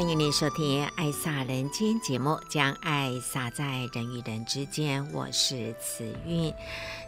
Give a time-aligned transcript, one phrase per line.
[0.00, 5.06] 欢迎您收听《爱撒人间》节目，将爱撒在人与人之间。
[5.12, 6.50] 我是慈韵。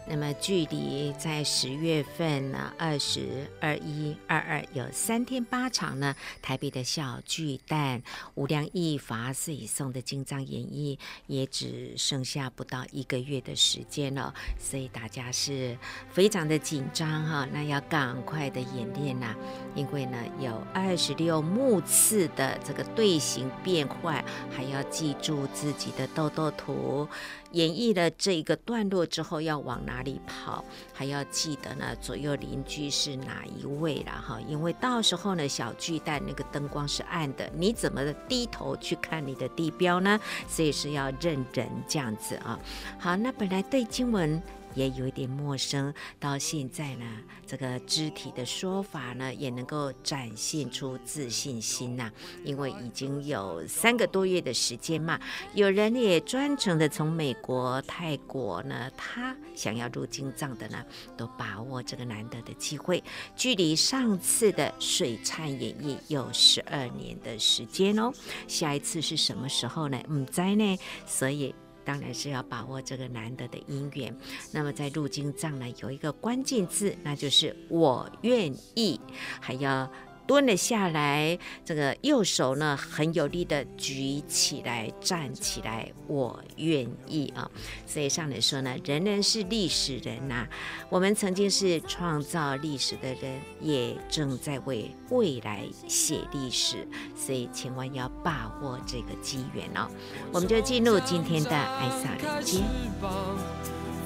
[0.05, 6.13] 那么，距离在十月份呢，二十二一、二二有三天八场呢。
[6.41, 8.03] 台北的小巨蛋，
[8.35, 15.75] 无量义法师已送的金藏演绎，也只剩下不到一个月的时间了，所以大家是
[16.11, 17.47] 非常的紧张哈。
[17.51, 19.33] 那要赶快的演练呐，
[19.73, 27.07] 因为呢有二十六目次的这个队形变换，还要记住自己的豆豆图。
[27.51, 40.19] 演绎了这个段落之后要往哪里跑，还要记得呢左右邻居是哪一位了哈，因为到时候呢小巨蛋那个灯光是暗的，你怎么低头去看你的地标呢？
[40.47, 42.59] 所以是要认人这样子啊。
[42.97, 44.41] 好，那本来对经文。
[44.75, 47.05] 也有一点陌生，到现在呢，
[47.45, 52.11] 这个肢体的说法呢，也能够展现出自信心呐、
[52.43, 55.19] 因为已经有三个多月的时间嘛，
[55.53, 60.83] 有人也专程的从美国、泰国呢，他想要入经藏的呢，
[61.17, 63.03] 都把握这个难得的机会。
[63.35, 68.11] 距离上次的水忏演绎有十二年的时间哦，
[68.47, 69.99] 下一次是什么时候呢？
[70.09, 71.53] 唔知呢，所以。
[71.83, 74.15] 当然是要把握这个难得的姻缘。
[74.51, 78.99] 那么在入金藏呢，有一个关键字，那就是我愿意，
[79.39, 79.91] 还要。
[80.25, 87.49] 蹲了下来，这个右手呢很有力的举起来，站起来，我愿意啊！
[87.85, 90.49] 所以上来说呢，人人是历史人呐、啊，
[90.89, 99.89] 我们曾经是创造历史的人，也正在为未来写历史，所以千万要把握这个机缘哦。
[100.31, 102.61] 我们就进入今天的爱洒人间。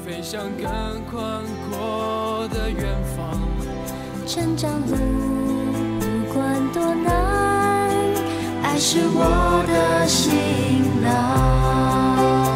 [0.06, 0.66] 飞向更
[1.12, 3.38] 宽阔的远方，
[4.26, 5.67] 成长路。
[6.38, 7.90] 不管多难，
[8.62, 12.47] 爱是我的行囊。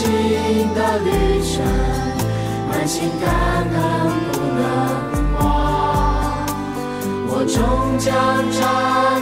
[0.00, 0.08] 新
[0.72, 1.10] 的旅
[1.44, 1.60] 程，
[2.70, 3.28] 满心感
[3.70, 3.76] 恩
[4.32, 4.58] 不能
[5.36, 5.38] 忘。
[7.28, 7.54] 我终
[7.98, 8.08] 将
[8.50, 8.58] 展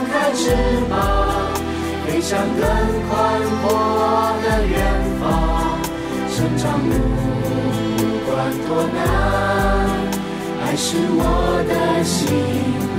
[0.07, 0.41] 开翅
[0.89, 0.95] 膀，
[2.07, 2.63] 飞向更
[3.09, 3.11] 宽
[3.59, 3.61] 阔
[4.41, 4.73] 的远
[5.19, 5.21] 方。
[6.33, 6.91] 成长路
[7.99, 8.31] 不管
[8.65, 8.97] 多难，
[10.63, 11.21] 爱是我
[11.67, 11.71] 的
[12.05, 12.17] 信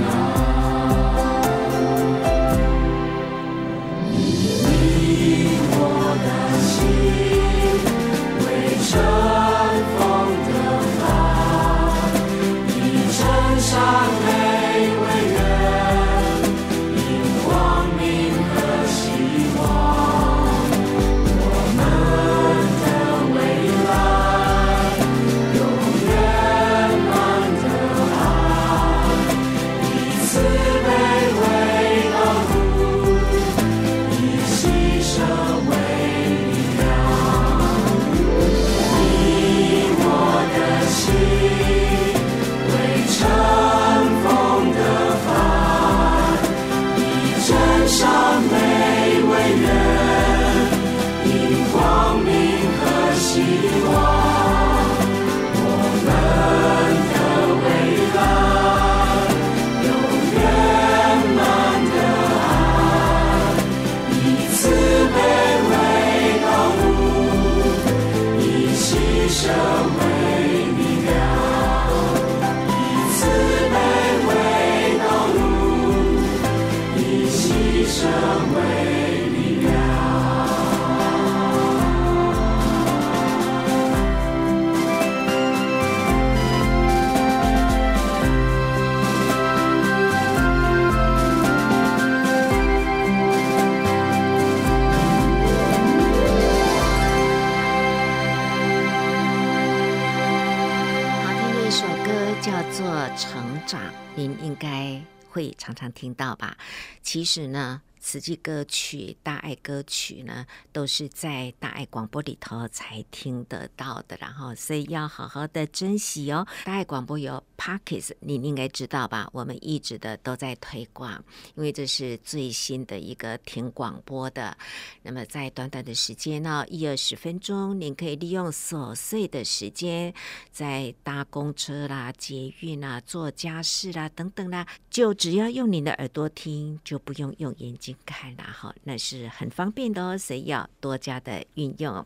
[104.21, 105.01] 您应该
[105.31, 106.55] 会常常听到吧？
[107.01, 107.81] 其实呢。
[108.01, 116.45] 慈济歌曲、大爱歌曲呢，都是在大爱广播里头才听得到的，然后所以要好好的珍惜哦。
[116.65, 119.29] 大爱广播有 Podcast，你应该知道吧？
[119.31, 121.23] 我们一直的都在推广，
[121.55, 124.57] 因为这是最新的一个听广播的。
[125.03, 130.13] 那么在短短的时间呢，一二十分钟，您可以利用琐碎的时间，
[130.51, 137.90] 在搭公车啦、捷运啦、做家事啦等等啦，就只要用您的耳朵听，就不用用眼睛。
[138.05, 142.05] 看啦，哈，那是很方便的哦，所以要多加的运用。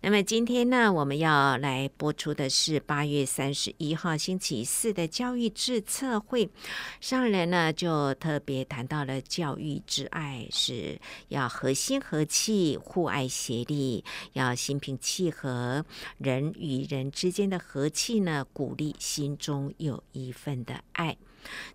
[0.00, 6.48] 那么今天呢，我们要来播出的是八月三十一号星期四的教育志测会。
[7.00, 10.98] 上人呢就特别谈到了教育之爱是
[11.28, 15.84] 要和心和气、互爱协力，要心平气和，
[16.18, 21.16] 人与人之间的和气呢，鼓励心中有一份的爱。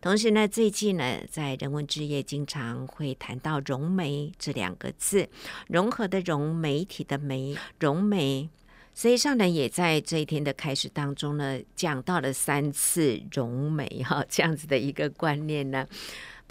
[0.02, 5.30] 同时呢，最近呢，在人文之夜经常会谈到“融媒”这两个字，
[5.68, 8.50] 融合的融，媒体的媒，融媒。
[8.94, 15.88] 所以上人也在这一天的开始当中呢，讲到了三次“融媒”哈，这样子的一个观念呢。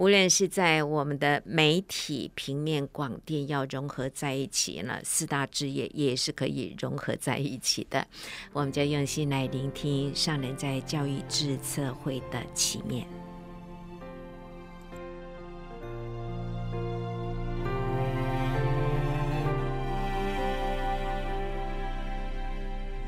[0.00, 8.06] 无论是在我们的媒体、平面、广电要融合在一起呢，四大职业也是可以融合在一起的。
[8.55, 13.06] 我们就用心来聆听上人在教育志测会的启面。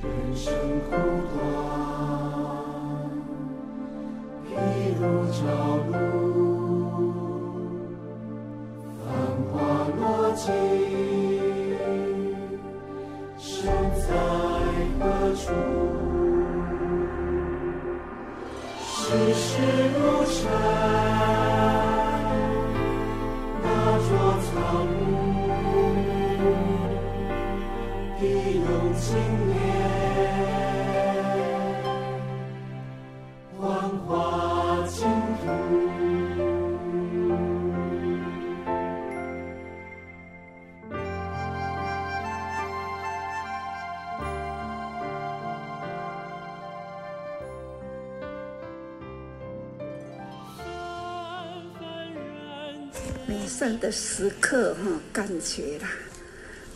[0.02, 0.90] 人生苦
[1.32, 1.40] 短，
[4.50, 4.52] 譬
[5.00, 5.78] 如朝
[10.34, 10.50] 今
[13.38, 14.08] 身在
[14.98, 15.02] 何
[15.34, 15.52] 处？
[18.80, 19.50] 世事
[19.98, 20.40] 如尘，
[53.82, 55.90] 的时刻哈，感觉啦，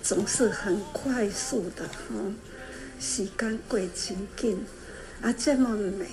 [0.02, 2.34] 总是很快速的哈，
[2.98, 4.66] 时间过真紧，
[5.20, 6.04] 啊，这么美，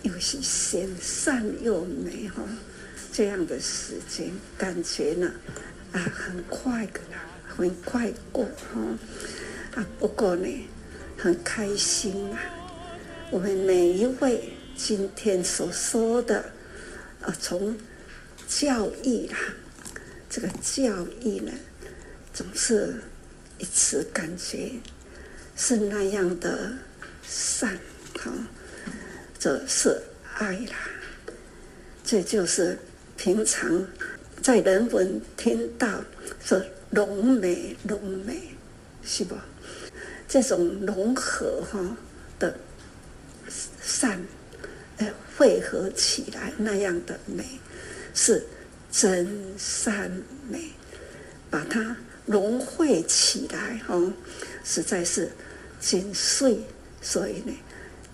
[0.00, 2.42] 又是显善又美哈，
[3.12, 5.30] 这样的时间感觉呢，
[5.92, 8.80] 啊，很快的啦，很快过哈，
[9.74, 10.48] 啊，不过呢，
[11.18, 12.40] 很开心啊，
[13.30, 16.52] 我们每一位今天所说的，
[17.20, 17.76] 啊，从。
[18.48, 19.36] 教育啦，
[20.36, 20.84] 这个教
[21.22, 21.52] 育呢，
[22.34, 22.94] 总是
[23.56, 24.70] 一次感觉
[25.56, 26.74] 是那样的
[27.26, 27.74] 善，
[28.18, 28.30] 哈，
[29.38, 29.98] 这是
[30.34, 30.76] 爱啦。
[32.04, 32.78] 这就是
[33.16, 33.82] 平常
[34.42, 36.04] 在人文听到
[36.44, 38.38] 说融美融美，
[39.02, 39.34] 是不？
[40.28, 41.96] 这种融合哈
[42.38, 42.58] 的
[43.80, 44.22] 善，
[44.98, 47.42] 呃，汇合起来那样的美。
[48.12, 48.46] 是
[48.98, 50.10] 真善
[50.48, 50.70] 美，
[51.50, 54.10] 把它融汇起来哦，
[54.64, 55.30] 实在是
[55.78, 56.56] 精髓，
[57.02, 57.52] 所以呢，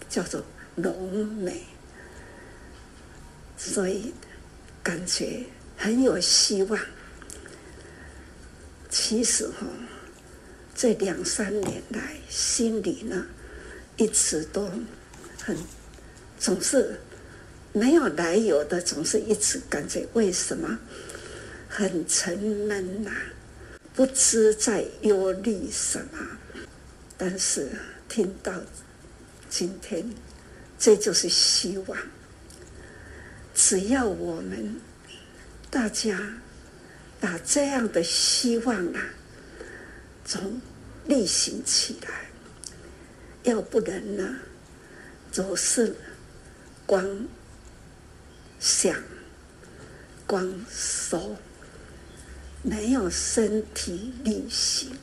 [0.08, 1.62] 叫做融美，
[3.56, 4.12] 所以
[4.82, 5.44] 感觉
[5.76, 6.80] 很有希望。
[8.90, 9.64] 其实哈，
[10.74, 13.24] 这两三年来，心里呢，
[13.96, 14.68] 一直都
[15.38, 15.56] 很
[16.40, 16.98] 总是。
[17.72, 20.78] 没有来由的，总是一直感觉为什么
[21.68, 23.10] 很沉闷呐、
[23.94, 26.38] 不知在忧虑什么。
[27.16, 27.70] 但是
[28.08, 28.52] 听到
[29.48, 30.12] 今天，
[30.78, 31.98] 这就是希望。
[33.54, 34.80] 只要我们
[35.70, 36.40] 大家
[37.20, 39.00] 把这样的希望啊，
[40.24, 40.60] 从
[41.06, 42.26] 力行起来，
[43.44, 44.36] 要不然呢，
[45.30, 45.94] 总是
[46.86, 47.26] 光
[48.62, 49.02] 想、
[50.24, 51.36] 光说，
[52.62, 54.96] 没有身体力行，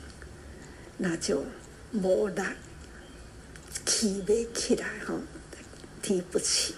[0.97, 1.43] 那就
[1.91, 2.41] 无力
[3.83, 5.13] 提不起来哈，
[6.01, 6.73] 提不起。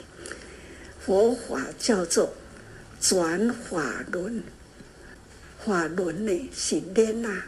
[1.00, 2.34] 佛法叫做
[3.00, 4.42] 转法轮，
[5.64, 7.46] 法轮呢是练啊，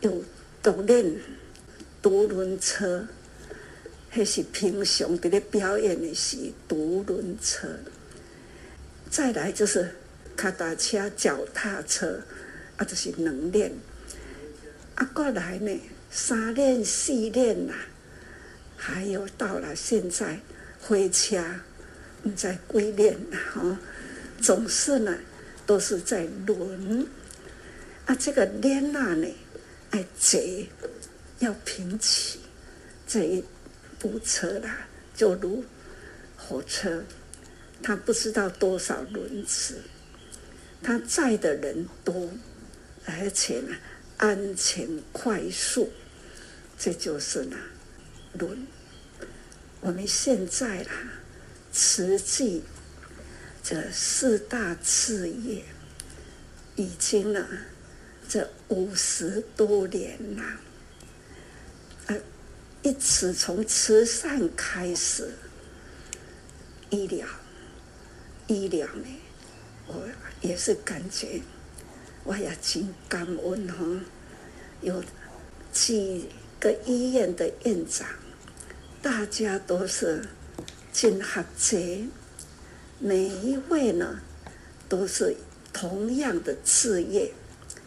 [0.00, 0.24] 有
[0.60, 1.20] 独练
[2.02, 3.06] 独轮车，
[4.14, 6.36] 迄是平常伫咧表演的是
[6.68, 7.68] 独轮车。
[9.10, 9.94] 再来就是
[10.36, 12.22] 脚踏车、脚踏车，
[12.76, 13.72] 啊，就是能练。
[14.94, 15.80] 啊，过来呢，
[16.10, 17.74] 三练四练啦，
[18.76, 20.38] 还有到了现在
[20.80, 21.42] 火车。
[22.34, 23.18] 在归练
[23.52, 23.78] 哈，
[24.40, 25.14] 总是呢，
[25.66, 27.06] 都是在轮
[28.06, 28.14] 啊。
[28.14, 29.28] 这个练那呢，
[29.90, 30.66] 哎，这
[31.40, 32.40] 要平起
[33.06, 33.44] 这一
[34.04, 35.64] 部车啦，就如
[36.36, 37.04] 火车，
[37.82, 39.80] 它不知道多少轮次，
[40.82, 42.30] 它载的人多，
[43.06, 43.74] 而且呢，
[44.18, 45.90] 安全快速，
[46.78, 47.56] 这就是呢，
[48.34, 48.66] 轮。
[49.80, 50.92] 我们现在啦。
[51.72, 52.62] 实际
[53.62, 55.64] 这四大事业
[56.76, 57.48] 已经呢
[58.28, 60.60] 这五十多年了，
[62.84, 65.32] 一直从慈善开始，
[66.90, 67.26] 医疗，
[68.46, 69.06] 医疗呢，
[69.88, 70.06] 我
[70.40, 71.40] 也是感觉
[72.22, 74.00] 我也真感恩哈，
[74.82, 75.02] 有
[75.72, 76.28] 几
[76.60, 78.06] 个医院的院长，
[79.02, 80.28] 大家都是。
[80.92, 81.76] 真合格，
[83.00, 84.20] 每一位呢，
[84.88, 85.36] 都是
[85.72, 87.32] 同样的志业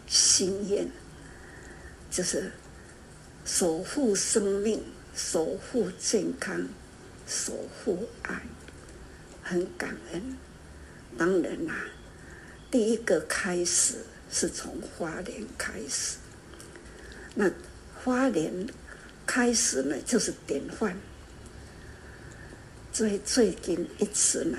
[0.05, 0.89] 心愿，
[2.11, 2.51] 就是
[3.47, 4.83] 守护生命、
[5.15, 6.67] 守护健康、
[7.25, 8.41] 守护爱，
[9.41, 10.37] 很感恩。
[11.17, 11.85] 当然啦，
[12.69, 13.99] 第一个开始
[14.29, 16.17] 是从花莲开始，
[17.35, 17.49] 那
[18.03, 18.67] 花莲
[19.25, 20.97] 开始呢，就是典范。
[22.91, 24.57] 最最近一次呢，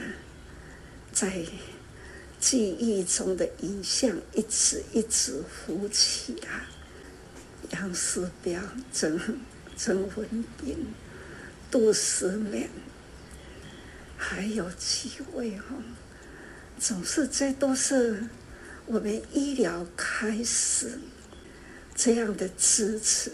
[1.13, 1.45] 在
[2.41, 6.71] 记忆中的影像一直一直浮起啊，
[7.71, 8.61] 杨思标、
[8.93, 9.21] 曾
[9.77, 10.87] 曾文斌、
[11.71, 12.67] 杜思勉，
[14.17, 15.77] 还有几位哈，
[16.79, 18.27] 总是这都是
[18.87, 20.99] 我们医疗开始
[21.95, 23.31] 这样的支持。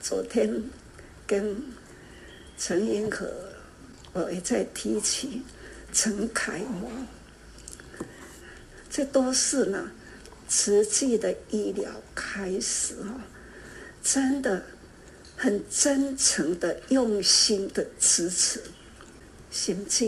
[0.00, 0.64] 昨天
[1.26, 1.62] 跟
[2.58, 3.30] 陈银河。
[4.12, 5.42] 我也在提起
[5.92, 6.90] 陈凯模，
[8.88, 9.90] 这都是呢，
[10.48, 13.20] 实际的医疗开始哦，
[14.02, 14.62] 真的
[15.36, 18.62] 很真诚的、用心的支持。
[19.50, 20.04] 甚至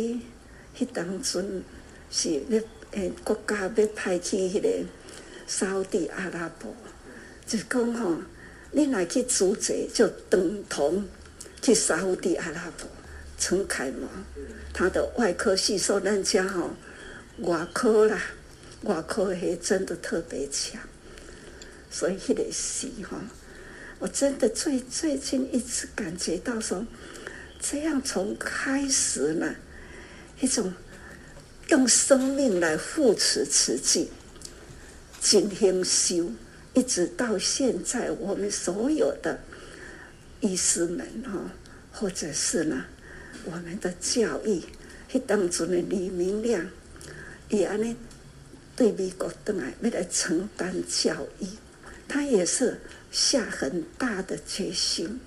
[0.76, 1.62] 迄当阵
[2.10, 4.68] 是咧诶国家要派去迄个
[5.46, 6.74] 沙地阿拉伯，
[7.46, 8.16] 就讲吼，
[8.72, 11.08] 你若去主持，就等同
[11.62, 12.86] 去沙地阿拉伯。
[13.38, 14.08] 陈凯模，
[14.74, 16.70] 他的外科系说人家吼，
[17.38, 18.20] 外科啦，
[18.82, 20.80] 外科还真的特别强，
[21.90, 23.20] 所以迄个戏哈，
[23.98, 26.86] 我真的最最近一直感觉到说，
[27.60, 29.54] 这样从开始呢，
[30.40, 30.72] 一种
[31.68, 34.10] 用生命来扶持慈济，
[35.20, 36.30] 进行修，
[36.74, 39.40] 一直到现在，我们所有的
[40.40, 41.52] 医师们哈，
[41.92, 42.84] 或者是呢。
[43.44, 44.60] 我们的教育，
[45.10, 46.68] 迄当中的李明亮，
[47.48, 47.96] 也安尼
[48.78, 51.46] 对美国回来要来承担教育，
[52.06, 52.80] 他也是
[53.10, 55.18] 下很大的决心，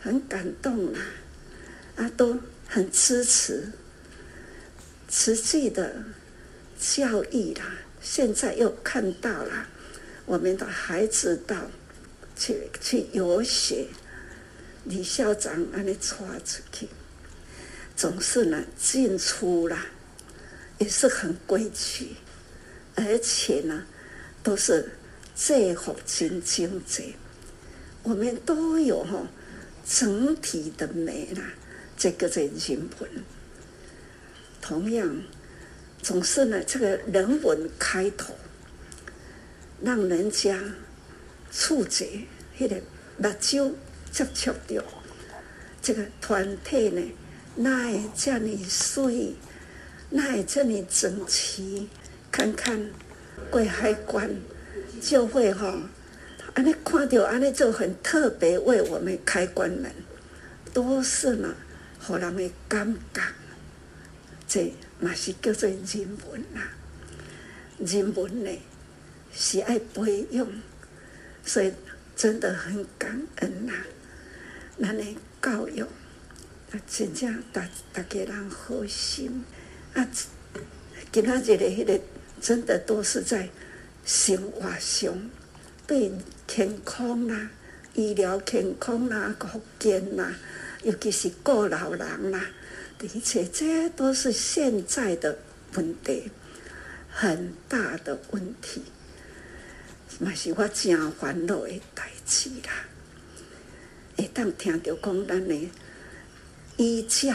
[0.00, 1.00] 很感动啊，
[1.96, 3.70] 啊，都很支持
[5.10, 6.04] 持续的
[6.80, 7.70] 教育啦。
[8.00, 9.68] 现在又看到了
[10.24, 11.70] 我们的孩子到
[12.34, 13.88] 去去游学，
[14.84, 16.88] 李校长安尼带出去。
[17.94, 19.88] 总是呢，进出啦，
[20.78, 22.14] 也是很规矩，
[22.98, 23.84] 而且呢，
[24.42, 24.90] 都是
[25.34, 27.02] 最好精精者。
[28.02, 29.26] 我们都有哈
[29.86, 31.42] 整体的美啦，
[31.96, 33.10] 这个在人文。
[34.60, 35.22] 同样，
[36.02, 38.34] 总是呢，这个人文开头，
[39.80, 40.60] 让人家
[41.52, 42.26] 触觉，
[42.58, 42.82] 那个
[43.16, 43.72] 目睭
[44.12, 44.82] 接触到
[45.80, 47.02] 这个团体呢。
[47.54, 49.34] 那会这里水，
[50.10, 51.88] 那会这里整齐。
[52.30, 52.90] 看看
[53.50, 54.30] 过海关
[55.00, 55.88] 就会哈，
[56.54, 59.90] 安尼看到安尼就很特别为我们开关门，
[60.72, 61.54] 都是呢，
[62.00, 63.22] 互人的感觉，
[64.46, 66.72] 这嘛是叫做人文呐、啊。
[67.78, 68.50] 人文呢
[69.32, 70.46] 是爱培养，
[71.44, 71.72] 所以
[72.16, 73.86] 真的很感恩呐、啊。
[74.80, 75.04] 咱的
[75.40, 79.44] 教育，啊，真正大大家人好心
[79.94, 80.08] 啊，
[81.12, 82.00] 今仔日的迄个
[82.40, 83.48] 真的都是在
[84.04, 85.30] 生活上
[85.86, 86.12] 对
[86.46, 87.50] 健康啦、
[87.94, 90.34] 医疗健康啦、啊、福建啦，
[90.82, 92.40] 尤其是过老人啦，
[92.98, 95.38] 的确，这都是现在的
[95.74, 96.30] 问题，
[97.10, 98.82] 很大的问题，
[100.18, 102.84] 嘛是我真烦恼的代志啦。
[104.16, 105.70] 会当听到讲咱的
[106.76, 107.34] 医教、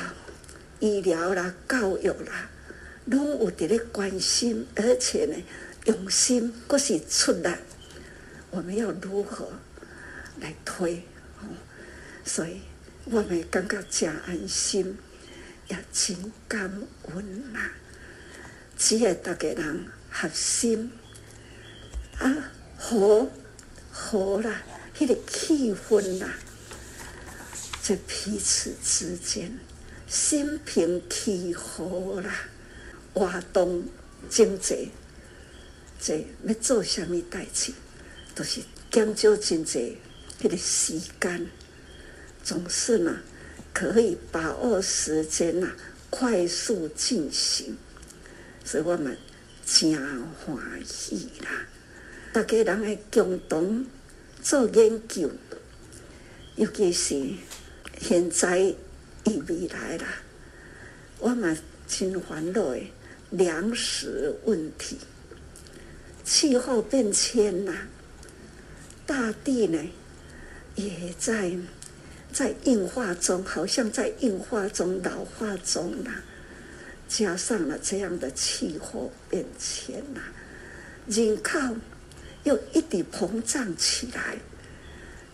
[0.80, 2.50] 医疗啦、教育啦，
[3.06, 5.36] 拢有伫咧关心，而且呢，
[5.86, 7.50] 用心，阁是出力。
[8.50, 9.52] 我们要如何
[10.40, 11.04] 来推？
[11.42, 11.48] 哦，
[12.24, 12.62] 所以
[13.06, 14.98] 我们感觉真安心，
[15.68, 16.72] 也真感
[17.14, 17.72] 恩呐。
[18.78, 20.92] 只要大家人合心
[22.20, 23.30] 啊，和
[23.92, 24.62] 和啦，
[24.98, 26.34] 迄个气氛啦。
[27.82, 29.60] 在彼此之间，
[30.08, 32.34] 心平气和啦，
[33.14, 33.84] 活动
[34.30, 34.90] 经济，
[36.00, 37.74] 这要做什么代志，
[38.34, 39.98] 都是减少真济，
[40.42, 41.48] 迄个时间，
[42.44, 43.20] 总是呢
[43.74, 45.72] 可以把握时间呐，
[46.10, 47.78] 快速进行，
[48.66, 49.18] 所以我们
[49.66, 49.96] 真
[50.46, 51.68] 欢喜啦！
[52.34, 53.86] 大家人爱共同
[54.42, 55.30] 做研究，
[56.56, 57.30] 尤其是。
[58.02, 60.06] 现在与未来啦，
[61.20, 61.56] 我嘛
[61.88, 62.82] 真烦恼的
[63.36, 64.96] 粮食问题，
[66.24, 67.88] 气候变迁呐，
[69.08, 69.90] 大地呢
[70.76, 71.58] 也在
[72.32, 76.22] 在硬化中，好像在硬化中、老化中啦。
[77.08, 80.22] 加上了这样的气候变迁呐，
[81.08, 81.60] 人口
[82.44, 84.38] 又一底膨胀起来。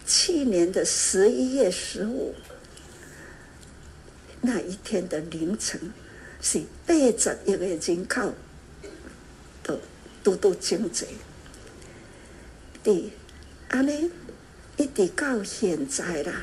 [0.06, 2.34] 去年的十一月十五。
[4.42, 5.92] 那一天的凌晨，
[6.42, 8.34] 是八十亿的人口
[9.62, 9.80] 都
[10.24, 11.06] 都都经济
[12.84, 13.12] 的，
[13.68, 14.10] 安尼
[14.78, 16.34] 一直到现在啦，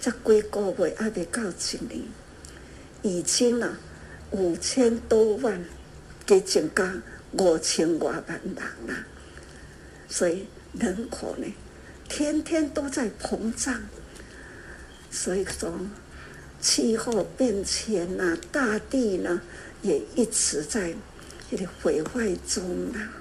[0.00, 2.04] 才几个月还没到一年，
[3.02, 3.76] 已经了
[4.30, 5.64] 五千多万，
[6.24, 8.54] 加增加五千多万人
[8.86, 9.04] 啦，
[10.08, 10.46] 所以
[10.78, 11.46] 人口呢，
[12.08, 13.82] 天天都在膨胀，
[15.10, 15.74] 所以说。
[16.60, 19.40] 气候变迁呐、大地呢
[19.82, 20.94] 也一直在
[21.50, 23.16] 这个毁坏中啊。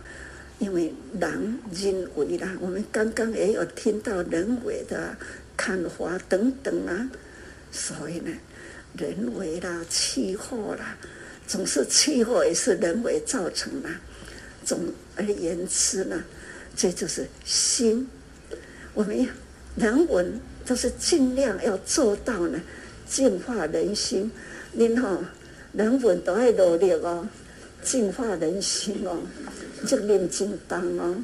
[0.59, 5.15] 因为人人为啦，我们刚刚也有听到人为的
[5.55, 7.09] 砍伐等等啊，
[7.71, 8.31] 所以呢，
[8.97, 10.97] 人为啦，气候啦，
[11.47, 13.89] 总是气候也是人为造成的。
[14.65, 16.25] 总而言之呢，
[16.75, 18.09] 这就是心。
[18.93, 19.29] 我们
[19.77, 22.59] 人文都是尽量要做到呢。
[23.09, 24.31] 净化人心，
[24.71, 25.23] 您吼
[25.73, 27.27] 人文都爱努力哦，
[27.81, 29.23] 净化人心哦，
[29.87, 31.15] 责任真重哦。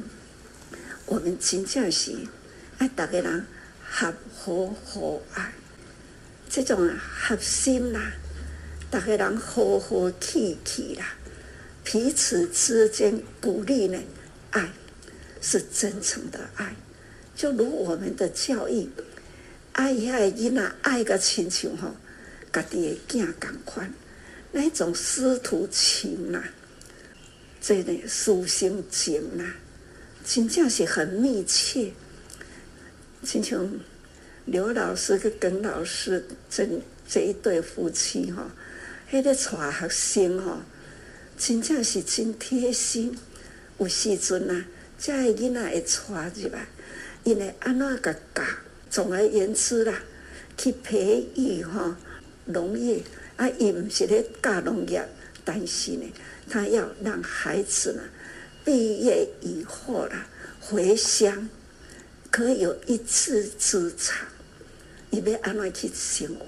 [1.06, 2.12] 我们真正是
[2.78, 3.46] 爱大家人
[3.88, 5.52] 合和和爱，
[6.50, 8.14] 这种合心啦，
[8.90, 11.14] 大家人和和气气啦，
[11.84, 13.98] 彼此之间鼓励呢，
[14.50, 14.72] 爱
[15.40, 16.74] 是真诚的爱，
[17.36, 18.88] 就如我们的教育。
[19.76, 21.94] 爱一爱囡仔，爱个亲像吼，
[22.50, 23.92] 家己的囝共款，
[24.52, 26.48] 那种师徒情呐、啊，
[27.60, 29.56] 这个师生情呐、啊，
[30.24, 31.92] 真正是很密切。
[33.22, 33.70] 亲像
[34.46, 36.66] 刘老师跟耿老师这
[37.06, 38.44] 这一对夫妻吼，
[39.10, 40.60] 迄个带学生吼，
[41.36, 43.14] 真正是真贴心。
[43.78, 44.64] 有时阵啊，
[44.98, 46.66] 这个囡仔会带入来，
[47.24, 48.42] 因为安怎个教？
[48.96, 49.92] 总而言之啦，
[50.56, 51.98] 去培育哈
[52.46, 53.02] 农业
[53.36, 55.06] 啊，伊毋是咧教农业，
[55.44, 56.10] 但是呢，
[56.48, 58.02] 他要让孩子呢
[58.64, 60.26] 毕业以后啦
[60.62, 61.46] 回乡，
[62.30, 64.16] 可有一技之长，
[65.10, 66.46] 伊要安怎去生活？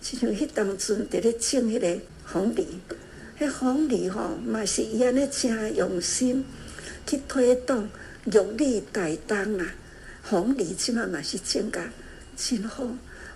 [0.00, 2.64] 就像迄当阵伫咧种迄个凤梨，
[3.40, 6.44] 迄凤梨吼嘛是伊安尼诚用心
[7.04, 7.88] 去推动
[8.26, 9.74] 玉里台东啦。
[10.30, 11.82] 红梨起码嘛是种个
[12.36, 12.86] 真好，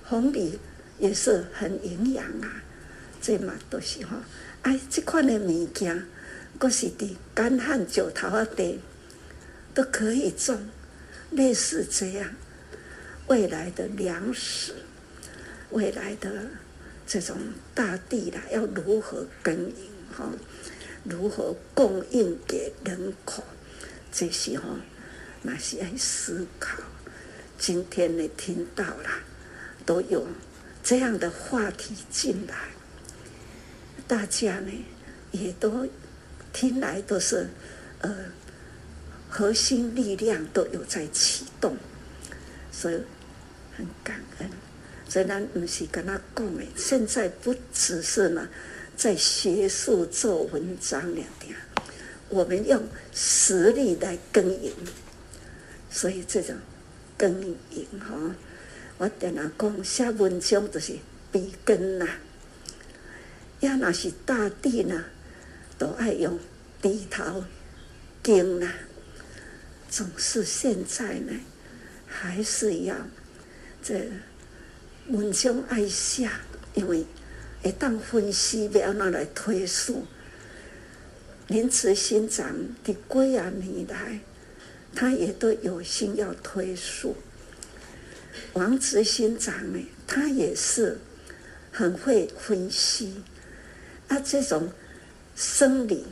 [0.04, 0.60] 红梨
[1.00, 2.62] 也是很营养啊，
[3.20, 4.22] 这嘛都是哈。
[4.62, 6.06] 哎，这款的物件，
[6.56, 8.78] 搁是伫干旱石头啊地
[9.74, 10.68] 都可以种，
[11.32, 12.30] 类似这样，
[13.26, 14.76] 未来的粮食，
[15.70, 16.46] 未来的
[17.04, 17.36] 这种
[17.74, 19.74] 大地啦，要如何耕耘
[20.16, 20.30] 哈？
[21.02, 23.42] 如何供应给人口？
[24.12, 24.64] 这些哈，
[25.44, 26.82] 那些爱思考。
[27.58, 29.08] 今天呢，听到了，
[29.86, 30.26] 都有
[30.82, 32.54] 这样的话题进来，
[34.08, 34.70] 大家呢
[35.30, 35.88] 也都
[36.52, 37.48] 听来都是
[38.00, 38.12] 呃。
[39.36, 41.76] 核心力量都有在启动，
[42.70, 43.02] 所以
[43.76, 44.48] 很感恩。
[45.08, 48.48] 所以咱不是跟他讲诶，现在不只是呢
[48.96, 51.56] 在学术做文章了点，
[52.28, 52.80] 我们用
[53.12, 54.72] 实力来耕耘。
[55.94, 56.56] 所以这种
[57.16, 58.34] 耕耘哈，
[58.98, 60.98] 我跟他讲写文章就是
[61.30, 62.06] 笔耕呐，
[63.60, 65.04] 要那是大地呐，
[65.78, 66.36] 都爱用
[66.82, 67.44] 低头
[68.24, 68.68] 耕呐。
[69.88, 71.32] 总是现在呢，
[72.08, 72.96] 还是要
[73.80, 74.10] 这
[75.06, 76.28] 文章爱写，
[76.74, 77.06] 因为
[77.62, 80.04] 一旦分析，不要拿来推述。
[81.46, 82.52] 莲池新长
[82.82, 84.18] 的归啊，你来，
[84.94, 87.16] 他也都有心要推述。
[88.52, 90.98] 王执行长呢，他也是
[91.72, 93.22] 很会分析，
[94.08, 94.70] 啊，这种
[95.34, 96.04] 生理，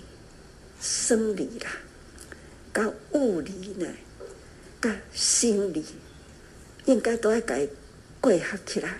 [0.81, 1.71] 生理啦。
[2.75, 3.87] 甲物理呢，
[4.81, 5.85] 甲心理，
[6.87, 8.99] 应该都要该结合起来。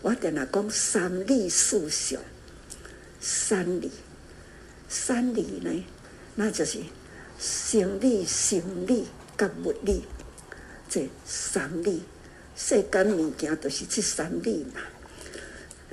[0.00, 2.20] 我定来讲三理四想，
[3.20, 3.90] 三理，
[4.88, 5.84] 三理呢，
[6.34, 6.80] 那就是
[7.42, 10.04] 生理、心理甲物理，
[10.88, 12.04] 这三理，
[12.54, 14.80] 世间物件都是这三理嘛。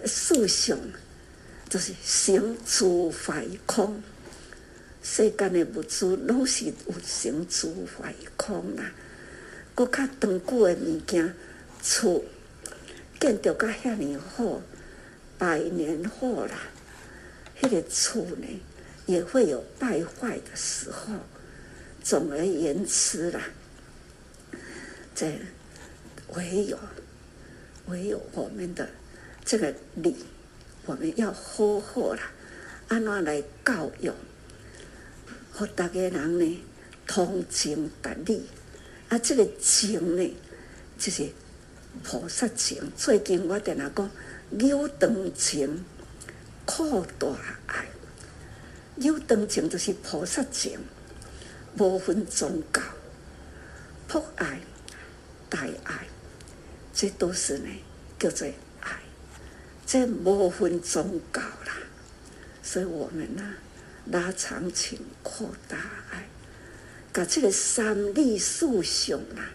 [0.05, 0.77] 思想
[1.67, 4.03] 就是生住坏空。
[5.01, 8.91] 世间的物质拢是有生住坏空啦，
[9.73, 11.33] 搁较长久的物件，
[11.81, 12.23] 厝
[13.19, 14.61] 建筑甲遐尔好，
[15.39, 16.59] 百年好啦，
[17.59, 18.45] 迄个厝呢
[19.07, 21.13] 也会有败坏的时候。
[22.03, 23.41] 总而言之啦，
[25.13, 25.39] 这
[26.35, 26.77] 唯有
[27.87, 28.89] 唯有我们的
[29.45, 30.15] 这个理，
[30.85, 32.31] 我们要好好啦，
[32.87, 34.11] 安怎来教育？
[35.51, 36.63] 和大家人呢，
[37.05, 38.47] 通情达理，
[39.09, 40.37] 啊，这个情呢，
[40.97, 41.29] 就是
[42.03, 42.91] 菩萨情。
[42.95, 44.09] 最近我在那讲，
[44.57, 45.83] 有长情，
[46.65, 47.27] 扩大
[47.67, 47.87] 爱。
[48.95, 50.79] 有长情就是菩萨情，
[51.77, 52.81] 无分宗教，
[54.07, 54.59] 博爱、
[55.49, 56.07] 大爱，
[56.93, 57.69] 这都是呢
[58.17, 58.47] 叫做
[58.81, 58.99] 爱。
[59.85, 61.77] 这无分宗教啦，
[62.63, 63.43] 所以我们呢。
[64.11, 65.77] 拉长情，扩大
[66.09, 66.27] 爱，
[67.13, 69.51] 把这个三理四象啊，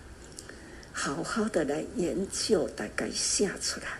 [0.92, 3.98] 好好的来研究，大概写出来。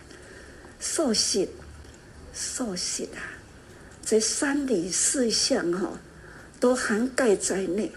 [0.79, 1.49] 熟悉，
[2.33, 3.19] 熟悉啊，
[4.05, 5.99] 这三理四象哈，
[6.57, 7.91] 都涵盖在内。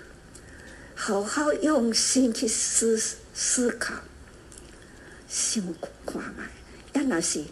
[1.00, 3.00] 好好用心去思
[3.32, 3.94] 思考，
[5.28, 5.62] 想
[6.04, 6.44] 看嘛，
[6.92, 7.44] 要那是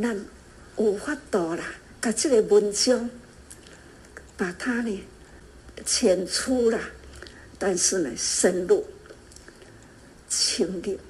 [0.00, 0.14] 咱
[0.76, 1.64] 有法度啦，
[2.00, 3.08] 把这个文章。
[4.38, 5.02] 把它呢
[5.86, 6.78] 浅出了，
[7.58, 8.84] 但是呢深入、
[10.28, 11.00] 清理、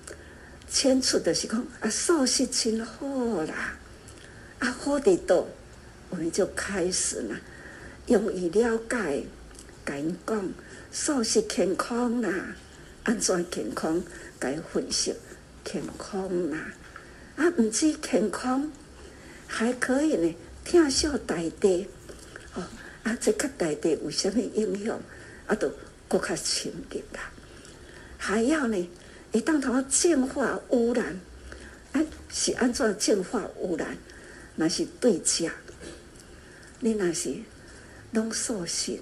[0.70, 3.76] 浅出的是讲啊，熟悉真好啦，
[4.60, 5.48] 啊好的多，
[6.08, 7.36] 我们就开始啦，
[8.06, 9.24] 用以了解，
[9.84, 10.48] 跟讲
[10.98, 12.56] 素食健康啦，
[13.04, 14.02] 安怎健康，
[14.38, 15.14] 该分析
[15.62, 16.72] 健康啦，
[17.36, 18.72] 啊毋止健康，
[19.46, 21.86] 还可以呢，听小大地，
[22.54, 22.64] 哦。
[23.02, 24.98] 啊，这个大地有啥物影响？
[25.46, 25.70] 啊，都
[26.08, 27.30] 更加清楚啦。
[28.16, 28.88] 还要呢，
[29.32, 31.20] 一旦它净化污染，
[31.92, 33.98] 哎，是安怎净化污染？
[34.54, 35.50] 那是对食。
[36.80, 37.34] 你那是
[38.12, 38.98] 拢素食，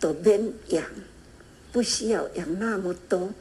[0.00, 0.84] 都免养，
[1.72, 3.32] 不需要养那么多，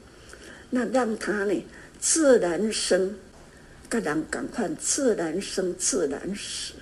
[0.70, 1.65] 那让它呢
[2.00, 3.17] 自然生，
[3.89, 6.74] 个人赶快自然生自然死，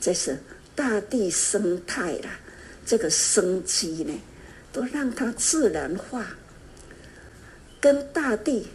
[0.00, 0.38] 这是。
[0.78, 2.38] 大地生态啦，
[2.86, 4.14] 这个生机呢，
[4.72, 6.24] 都让它自然化，
[7.80, 8.68] 跟大地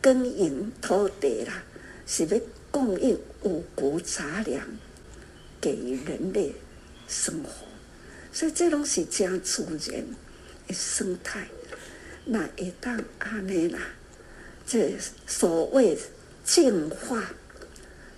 [0.00, 1.62] 耕耘土地啦，
[2.06, 4.66] 是要供应五谷杂粮
[5.60, 5.72] 给
[6.06, 6.54] 人类
[7.06, 7.65] 生活，
[8.36, 10.04] 所以这东西讲自然
[10.68, 11.48] 的生态，
[12.26, 13.78] 那一旦安尼啦，
[14.66, 14.92] 这
[15.26, 15.96] 所谓
[16.44, 17.30] 净化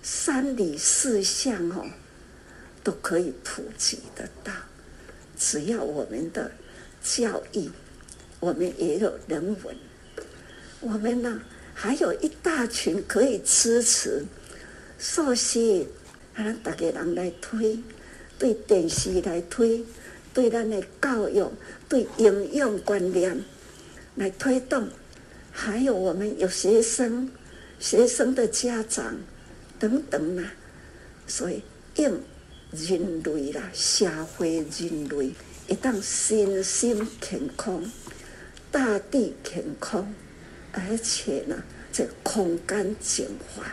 [0.03, 1.89] 三理四象哦。
[2.81, 4.53] 都可以普及得到，
[5.37, 6.49] 只要我们的
[7.03, 7.69] 教育，
[8.39, 9.75] 我们也有人文，
[10.79, 11.41] 我们呢
[11.73, 14.25] 还有一大群可以支持，
[14.97, 15.87] 所以
[16.33, 17.79] 让大家人来推，
[18.39, 19.83] 对电视来推，
[20.33, 21.45] 对咱的教育，
[21.87, 23.43] 对营养观念
[24.15, 24.87] 来推动，
[25.51, 27.29] 还有我们有学生、
[27.79, 29.17] 学生的家长
[29.79, 30.53] 等等啊，
[31.27, 31.61] 所以
[31.95, 32.19] 用
[32.71, 35.31] 人类啦，社会人类
[35.67, 37.83] 一旦身心健康。
[38.71, 40.13] 大地健康，
[40.73, 41.55] 而且呢，
[41.91, 43.63] 这空间净化，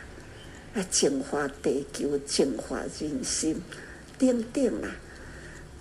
[0.74, 3.60] 啊，净化地球，净化人心，
[4.18, 4.88] 等等啊，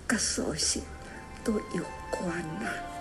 [0.06, 0.82] 跟所有
[1.44, 2.95] 都有关啊。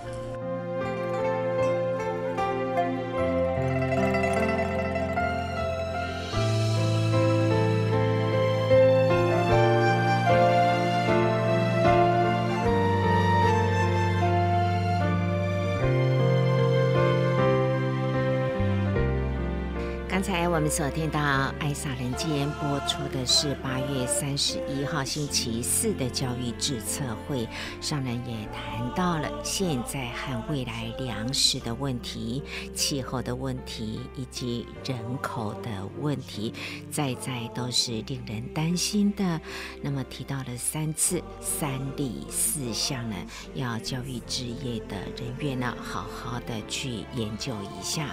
[20.56, 21.20] 我们所听到
[21.60, 27.46] 《爱撒人间》播出的是八月三十一号星期四的教育智策会，
[27.82, 32.42] 上人也谈到了现在和未来粮食的问题、
[32.74, 36.54] 气候的问题以及人口的问题，
[36.90, 39.42] 在在都是令人担心的。
[39.82, 43.16] 那么提到了三次三立四项呢，
[43.56, 48.08] 要教育职业的人员呢，好好的去研究一下，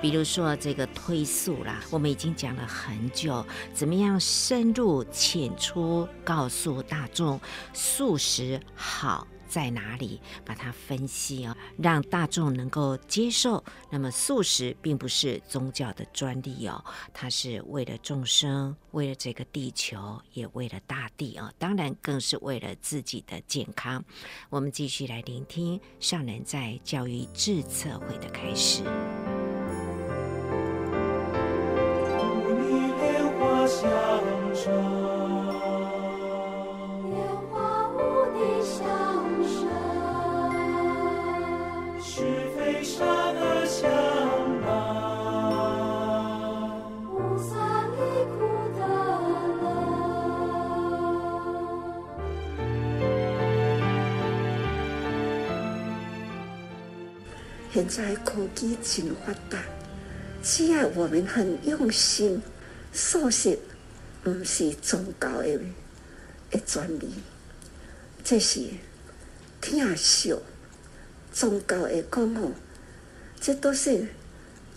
[0.00, 1.80] 比如说这个推素啦。
[1.90, 7.40] 我们已经讲了很久，怎么样深入浅出告诉大众
[7.72, 13.62] 素食好在哪里，把它分析哦，让大众能够接受。
[13.90, 24.02] 那么素食并不是宗教的专利哦，它是为了众生，为了这个地球，也为了大地哦，当然更是为了自己的健康。
[24.48, 28.82] 我们继续来聆听上人在教育智策会的开始。
[57.72, 59.64] 现在科技真发达，
[60.42, 62.42] 只要我们很用心。
[62.92, 63.58] 素食
[64.22, 65.58] 不是宗教的
[66.50, 67.08] 的专利，
[68.22, 68.60] 这是
[69.62, 70.42] 听说
[71.32, 72.52] 宗教的讲哦，
[73.40, 74.06] 这都是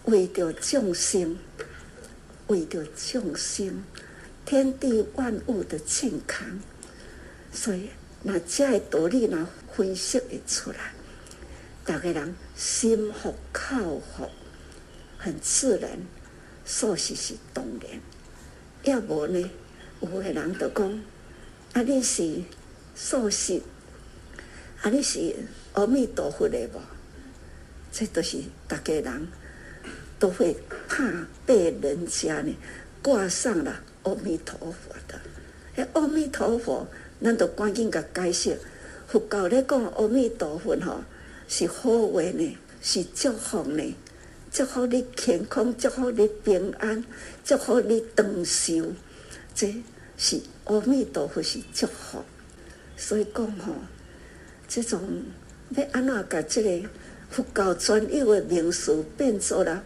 [0.06, 1.38] 为着众生，
[2.48, 3.84] 为着众生，
[4.46, 6.62] 天地万物的健康，
[7.52, 7.90] 所以
[8.24, 10.94] 那这个道理呢，分析会出来，
[11.86, 14.28] 大家人心服口服，
[15.20, 15.92] 很自然。
[16.66, 18.02] 素食是当然，
[18.82, 19.52] 要无呢？
[20.00, 21.04] 有个人就讲：
[21.74, 22.42] 啊，你是
[22.96, 23.62] 素食，
[24.82, 25.36] 啊，你是
[25.74, 26.82] 阿弥陀佛的无？
[27.92, 29.28] 这都是大家人
[30.18, 30.58] 都会
[30.90, 32.52] 怕被人家呢
[33.04, 35.22] 挂上了阿弥陀佛的。
[35.76, 36.88] 哎，阿弥陀佛，
[37.22, 38.60] 咱就赶紧甲解释。
[39.08, 41.04] 佛教咧讲阿弥陀佛吼，
[41.48, 43.96] 是好话呢，是祝福呢。
[44.52, 47.04] 祝福你健康，祝福你平安，
[47.44, 48.94] 祝福你长寿，
[49.54, 49.76] 这
[50.18, 52.24] 是阿弥陀佛是祝福。
[52.96, 53.74] 所以讲吼，
[54.68, 55.24] 这种
[55.72, 56.90] 要安怎甲这个
[57.30, 59.84] 佛教专有的名词变做了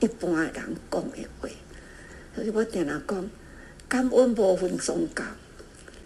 [0.00, 0.52] 一般人
[0.90, 1.48] 讲的话。
[2.34, 3.30] 所以我定常讲，
[3.88, 5.24] 感恩无分宗教，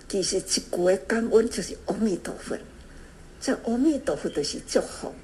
[0.08, 2.56] 其实一句的感恩就是阿弥陀佛。
[3.40, 5.14] 这阿弥陀佛就是祝福，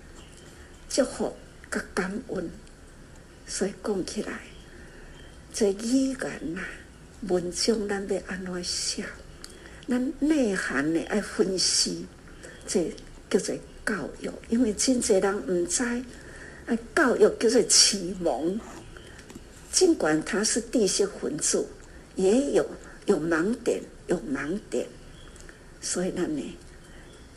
[0.89, 1.35] 祝福
[1.71, 2.51] 甲感恩。
[3.47, 4.41] 所以讲起来，
[5.53, 6.69] 这语言呐、啊，
[7.29, 9.05] 文章咱要安怎写？
[9.89, 12.07] 咱内涵呢爱分析，
[12.67, 12.91] 这
[13.29, 14.31] 叫做教育。
[14.49, 18.59] 因为真侪人唔知，啊，教育叫做启蒙。
[19.73, 21.67] 尽管他是知识分子，
[22.15, 22.65] 也有
[23.07, 24.87] 有盲点，有盲点。
[25.81, 26.59] 所以咱呢，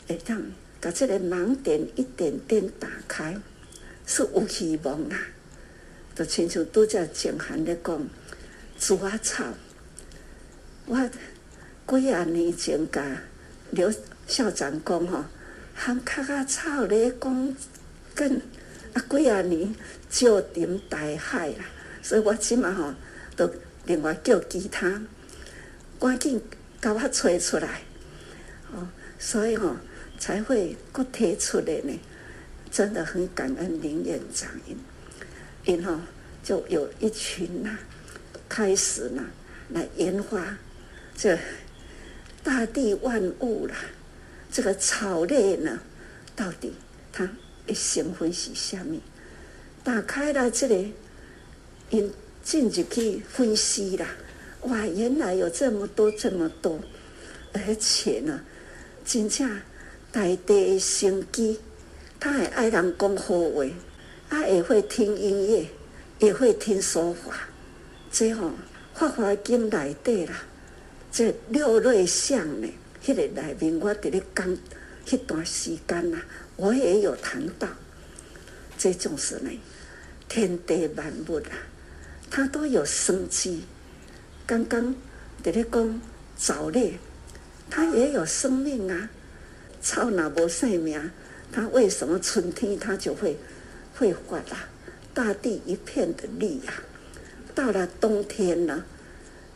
[0.08, 0.40] 会当
[0.86, 3.36] 把这个盲点一点点打开，
[4.06, 5.17] 是有希望啦。
[6.13, 8.08] 就亲像拄则静涵咧讲，
[8.78, 9.45] 猪仔草，
[10.86, 11.10] 我
[11.88, 13.04] 几啊年前甲
[13.71, 13.91] 刘
[14.28, 15.26] 校长讲吼，
[15.74, 17.56] 含脚仔草咧讲，
[18.13, 18.39] 跟
[18.93, 19.74] 啊几啊年
[20.12, 21.65] 就临大海啦，
[22.04, 22.93] 所以我即马吼
[23.36, 23.52] 都
[23.88, 25.02] 另外叫其他，
[26.00, 26.39] 赶紧
[26.80, 27.82] 甲我找出来，
[28.71, 29.76] 哦，所以吼
[30.17, 31.99] 才会搁提出来呢，
[32.71, 34.49] 真的很感恩林院长。
[35.63, 35.99] 然后
[36.43, 37.78] 就有一群呐、
[38.47, 39.23] 开始呢
[39.69, 40.58] 来研发
[41.15, 41.38] 这
[42.43, 43.75] 大地万物啦，
[44.51, 45.80] 这个草类呢，
[46.36, 46.73] 到底
[47.12, 47.30] 它
[47.65, 48.99] 一成分是什么？
[49.84, 50.93] 打开了这里，
[51.89, 54.08] 因进去去分析啦，
[54.62, 56.80] 哇，原来有这么多这么多，
[57.54, 58.41] 而且呢，
[59.04, 59.49] 真正
[60.15, 61.60] 大地的生机，
[62.21, 63.65] 他会爱人讲好话。
[64.30, 65.67] 他也会听音乐，
[66.19, 67.49] 也会听说法，
[68.10, 68.54] 这吼、哦
[68.97, 70.45] 《法华经》内底啦，
[71.12, 72.67] 这六类相呢，
[73.04, 74.58] 迄、个内面我伫咧讲，
[75.06, 76.21] 迄段时间呐，
[76.56, 77.67] 我也有谈到，
[78.78, 79.51] 这种是呢，
[80.30, 81.51] 天地万物啊，
[82.32, 83.63] 它都有生机。
[84.45, 84.95] 刚刚
[85.43, 86.01] 伫咧讲
[86.38, 86.97] 藻类，
[87.69, 89.10] 它也有生命啊。
[89.86, 91.12] 草哪无生命，
[91.52, 93.38] 它为什么春天它就会？
[93.98, 94.67] 会发啦，
[95.13, 96.84] 大地一片的绿呀、啊。
[97.56, 98.84] 到了冬天呢，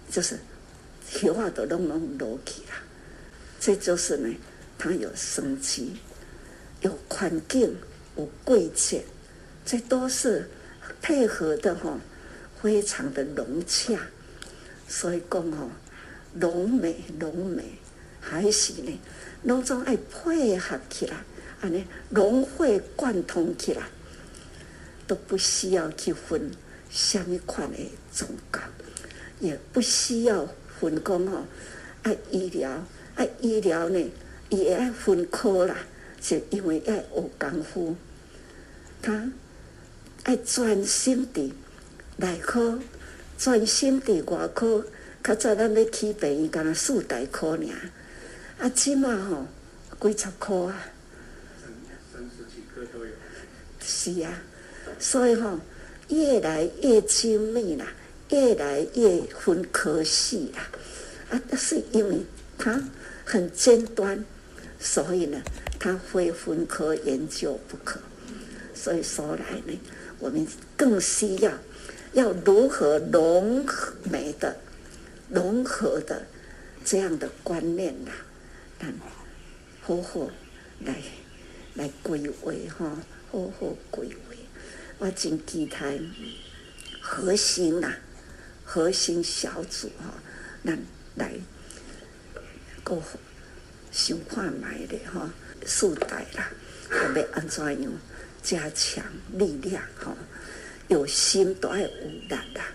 [0.09, 0.39] 就是
[1.05, 2.69] 雪花都拢拢落去了。
[3.59, 4.33] 这就是呢，
[4.77, 5.97] 它有生机，
[6.79, 7.75] 有环境，
[8.15, 9.03] 有季节，
[9.65, 10.49] 这都是
[11.01, 11.99] 配合的哈、
[12.61, 13.99] 非常的融洽。
[14.87, 15.69] 所以讲哦，
[16.35, 17.77] 浓美浓美，
[18.21, 18.97] 还是呢，
[19.43, 21.17] 拢总爱配合起来，
[21.61, 23.83] 安尼融会贯通起来。
[25.07, 26.51] 都不需要去分
[26.87, 27.77] 什么款的
[28.11, 28.59] 宗教，
[29.39, 30.47] 也不需要
[30.79, 31.45] 分工哦。
[32.03, 34.11] 爱医疗，爱医疗呢，
[34.49, 35.75] 也爱分科啦，
[36.21, 37.95] 是因为爱学功夫。
[39.01, 39.31] 他
[40.25, 41.51] 爱专心的
[42.17, 42.77] 内科，
[43.35, 44.85] 专心的外科。
[45.23, 47.59] 较早咱要去病院，干那四大科尔。
[48.59, 49.47] 啊，起码吼
[50.01, 50.75] 几十颗啊。
[52.11, 53.11] 三十几科都有。
[53.79, 54.41] 是啊。
[54.99, 55.57] 所以哈，
[56.09, 57.87] 越来越精密啦，
[58.29, 60.69] 越来越分科系啦，
[61.29, 62.19] 啊，那是因为
[62.57, 62.83] 它
[63.23, 64.25] 很尖端，
[64.77, 65.41] 所以呢，
[65.79, 68.01] 它非分科研究不可。
[68.73, 69.79] 所以说来呢，
[70.19, 70.45] 我们
[70.75, 71.51] 更需要
[72.13, 74.57] 要如何融合美的、
[75.29, 76.25] 融合的
[76.83, 78.11] 这样的观念啦，
[79.81, 80.29] 好好
[80.81, 80.95] 来
[81.75, 82.85] 来归位哈，
[83.31, 84.37] 好好归位。
[84.99, 85.97] 我真期待
[87.01, 87.97] 核心呐、啊，
[88.63, 90.13] 核心小组哈、哦，
[90.63, 90.77] 咱
[91.15, 91.33] 来
[92.83, 93.01] 个
[93.91, 95.31] 想看卖的哈，
[95.65, 96.51] 四代啦，
[97.15, 97.91] 要安怎样
[98.43, 100.15] 加强力量哈、
[100.87, 102.65] 有心都要有力啦，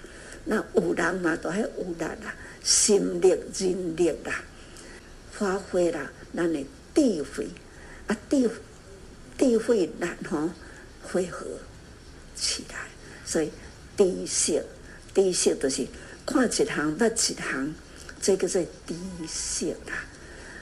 [0.45, 4.43] 那有人嘛都要有力啦，心力、人力啦，
[5.39, 7.49] 发挥了，咱的智慧
[8.07, 8.51] 啊，智
[9.37, 10.55] 智慧力哈，
[11.03, 11.47] 汇合。
[12.37, 12.89] 起来，
[13.25, 13.53] 所以
[13.97, 14.65] 知识，
[15.15, 15.87] 知识就是
[16.27, 17.75] 看一行捌一行，
[18.21, 18.95] 这个是知
[19.29, 20.05] 识啦。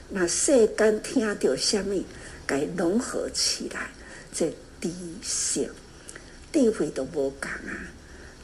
[0.09, 2.03] 那世间听到什么，
[2.45, 3.89] 该融合起来，
[4.31, 4.91] 这知
[5.23, 5.71] 识，
[6.51, 7.89] 智慧都无讲啊。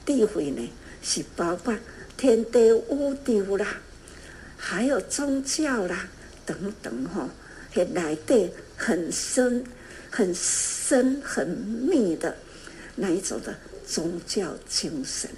[0.07, 0.67] 智慧呢，
[1.03, 1.77] 是包括
[2.17, 3.77] 天地宇宙啦，
[4.57, 6.09] 还有宗教啦
[6.49, 7.29] 等等哈，
[7.73, 9.63] 迄内底很深、
[10.09, 12.35] 很深、很密的。
[12.95, 13.55] 那一种的
[13.88, 15.29] 宗教精神，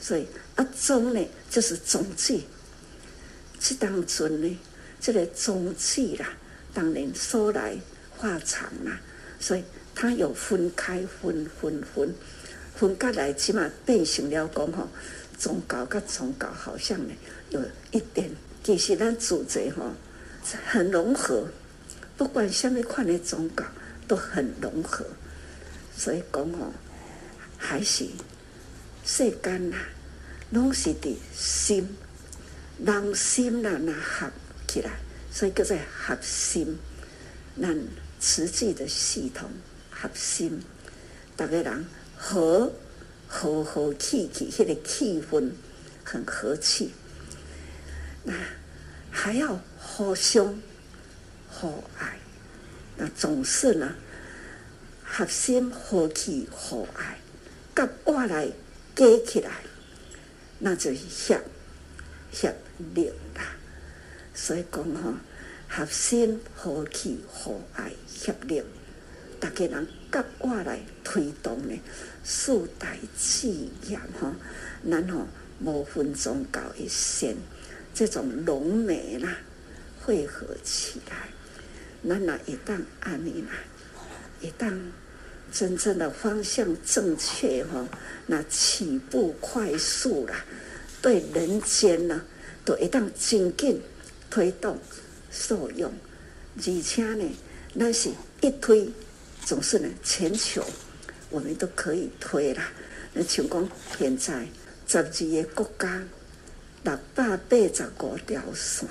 [0.00, 2.38] 所以啊宗呢就是宗旨，
[3.58, 4.58] 这当中呢
[5.00, 6.36] 这个宗旨啦，
[6.72, 7.76] 当然说来
[8.16, 9.00] 话长啦，
[9.40, 9.64] 所以
[9.96, 12.14] 它有分开分分分
[12.76, 14.88] 分开来，起码变成了讲吼，
[15.36, 17.14] 宗教跟宗教好像呢
[17.50, 17.60] 有
[17.90, 18.30] 一点，
[18.62, 19.90] 其实咱组织吼
[20.66, 21.48] 很融合，
[22.16, 23.64] 不管什么款的宗教
[24.06, 25.06] 都很融合，
[25.96, 26.72] 所以讲哦。
[27.64, 28.08] 还是
[29.06, 29.76] 世间呐，
[30.50, 31.96] 拢是的心，
[32.84, 34.28] 人心呐那合
[34.66, 34.90] 起来，
[35.30, 36.76] 所以叫做合心。
[37.60, 37.78] 咱
[38.20, 39.48] 实际的系统
[39.92, 40.60] 合心，
[41.36, 41.86] 大家人
[42.16, 42.72] 和
[43.28, 45.52] 和和气气，迄个气氛
[46.02, 46.90] 很和气。
[48.24, 48.34] 那
[49.08, 49.60] 还要
[49.94, 50.58] 互相
[51.50, 52.18] 互爱，
[52.96, 53.94] 那总是呢，
[55.04, 57.18] 合心合气互爱。
[57.76, 58.48] 甲我来
[58.96, 59.50] 加起来，
[60.60, 61.38] 那就是协
[62.32, 62.54] 协
[62.94, 63.54] 力啦。
[64.34, 65.12] 所以讲吼，
[65.68, 68.62] 合心、合气、和爱、协力，
[69.38, 71.78] 大家人甲我来推动呢，
[72.24, 72.88] 四大
[73.18, 73.48] 志
[73.86, 74.32] 业吼，
[74.84, 75.26] 然后
[75.60, 77.36] 无分宗教一线，
[77.92, 79.36] 这种浓美啦，
[80.04, 81.28] 汇合起来，
[82.08, 83.50] 咱若一旦安尼啦，
[84.40, 84.76] 一旦
[85.52, 87.86] 真正的方向正确哈，
[88.26, 90.44] 那起步快速啦，
[91.00, 92.22] 对人间呢，
[92.64, 93.80] 都会当紧紧
[94.28, 94.78] 推动
[95.30, 95.92] 受用，
[96.56, 97.24] 而且呢，
[97.74, 98.90] 那是一推，
[99.44, 100.64] 总是呢全球
[101.30, 102.72] 我们都可以推啦。
[103.14, 104.46] 那像讲现在
[104.86, 106.02] 十二个国家
[106.82, 108.88] 六百八十五条线，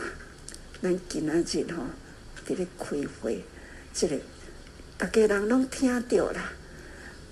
[0.81, 1.83] 咱今仔日吼
[2.47, 2.85] 伫咧开
[3.21, 3.43] 会，
[3.93, 4.17] 这个。
[4.97, 6.51] 大家人拢听到了，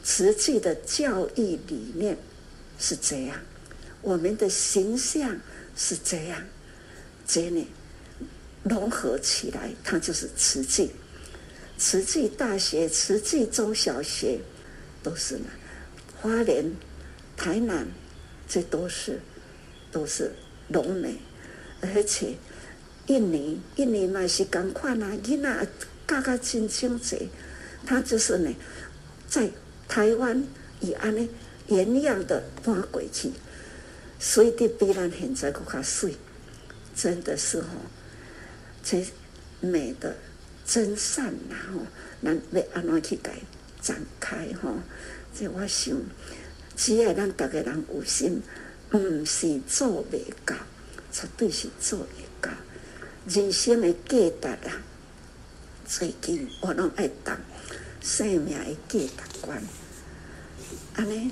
[0.03, 2.17] 慈济的教育理念
[2.79, 3.39] 是这样，
[4.01, 5.39] 我们的形象
[5.75, 6.41] 是这样，
[7.27, 7.67] 这呢
[8.63, 10.91] 融合起来，它就是慈济。
[11.77, 14.39] 慈济大学、慈济中小学
[15.03, 15.45] 都是呢，
[16.19, 16.71] 花莲、
[17.37, 17.87] 台南，
[18.47, 19.19] 这都是
[19.91, 20.31] 都是
[20.69, 21.17] 龙美，
[21.81, 22.33] 而且
[23.09, 25.67] 印尼印尼嘛是共款啊，囡仔
[26.07, 27.29] 教教真清济。
[27.85, 28.55] 他就是呢，
[29.27, 29.49] 在
[29.87, 30.45] 台湾
[30.79, 31.27] 以安呢
[31.67, 33.31] 原样的搬过去，
[34.19, 36.15] 所以的比咱现在更加水，
[36.95, 37.67] 真的是吼，
[38.83, 39.03] 这
[39.59, 40.15] 美的
[40.65, 41.79] 真善呐吼，
[42.21, 43.31] 咱要安怎去改
[43.81, 44.75] 展开吼？
[45.33, 45.97] 这我想，
[46.75, 48.43] 只要咱大家人有心，
[48.91, 50.55] 唔是做未到，
[51.11, 52.05] 绝对是做。
[53.29, 54.81] 人生的价值啊，
[55.85, 57.37] 最近我拢爱当。
[58.01, 59.61] 生命的价值观，
[60.95, 61.31] 安尼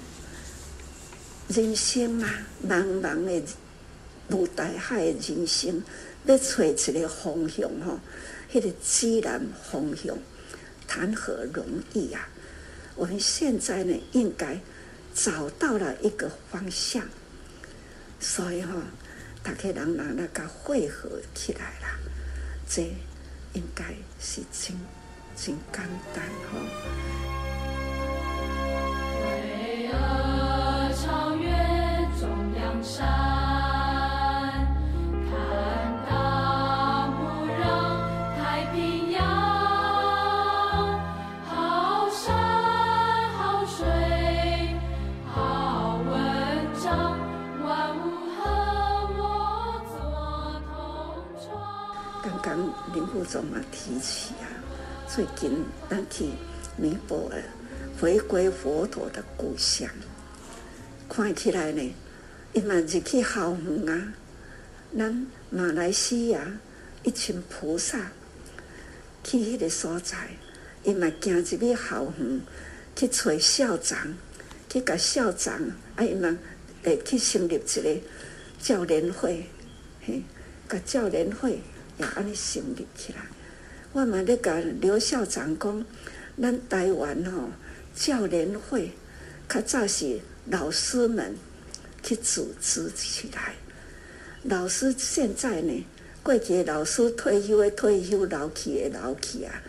[1.48, 3.42] 人生啊，茫茫的
[4.28, 5.82] 如大海的人生，
[6.26, 8.00] 要找一个方向吼，
[8.52, 9.42] 迄个自然
[9.72, 10.16] 方向，
[10.88, 12.30] 谈何容易啊！
[12.96, 14.60] 我们现在呢，应该
[15.16, 17.08] 找到了一个方向，
[18.20, 18.74] 所以吼，
[19.48, 21.88] 大家人人那个汇合起来了，
[22.68, 22.82] 这
[23.54, 23.86] 应该
[24.20, 24.76] 是真。
[25.38, 26.60] 真简单哈。
[52.98, 54.50] 林副总嘛提起啊。
[55.08, 56.32] 最近咱去
[56.78, 57.44] 尼泊尔，
[58.02, 59.88] 回归佛陀的故乡，
[61.08, 61.94] 看起来呢，
[62.54, 64.14] 伊嘛是去校园啊。
[64.98, 66.60] 咱马来西亚
[67.04, 68.12] 一群菩萨
[69.24, 70.32] 去迄个所在，
[70.84, 72.42] 伊嘛行入去校园
[72.96, 74.16] 去找校长，
[74.68, 75.54] 去甲校长
[75.96, 76.36] 啊，伊嘛
[76.84, 78.02] 会去成立一个
[78.60, 79.46] 教联会，
[80.04, 80.24] 嘿，
[80.68, 81.62] 甲教联会
[81.98, 83.20] 也安尼成立起来。
[83.94, 85.86] 我嘛咧甲刘校长讲，
[86.40, 87.50] 咱台湾吼
[87.96, 88.92] 教联会，
[89.50, 91.36] 较早是老师们
[92.04, 93.56] 去组织起来。
[94.44, 95.86] 老师现在呢，
[96.22, 99.62] 过去老师退休的退休，老去的老去啊。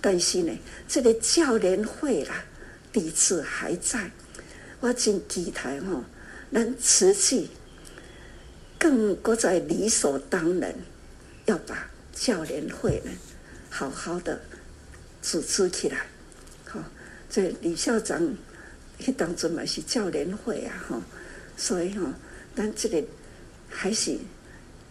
[0.00, 0.56] 但是呢，
[0.86, 2.44] 这个教联会啦，
[2.92, 4.10] 底子还在。
[4.80, 6.04] 我真期待吼，
[6.52, 7.48] 咱慈济
[8.78, 10.74] 更搁在理所当然，
[11.46, 13.10] 要把教联会呢。
[13.70, 14.40] 好好的
[15.20, 16.06] 组织起来，
[16.64, 16.80] 好，
[17.28, 18.36] 这李校长
[19.00, 21.02] 去当中嘛是教联会啊，哈，
[21.56, 22.14] 所以哈，
[22.54, 23.02] 咱这个
[23.68, 24.16] 还是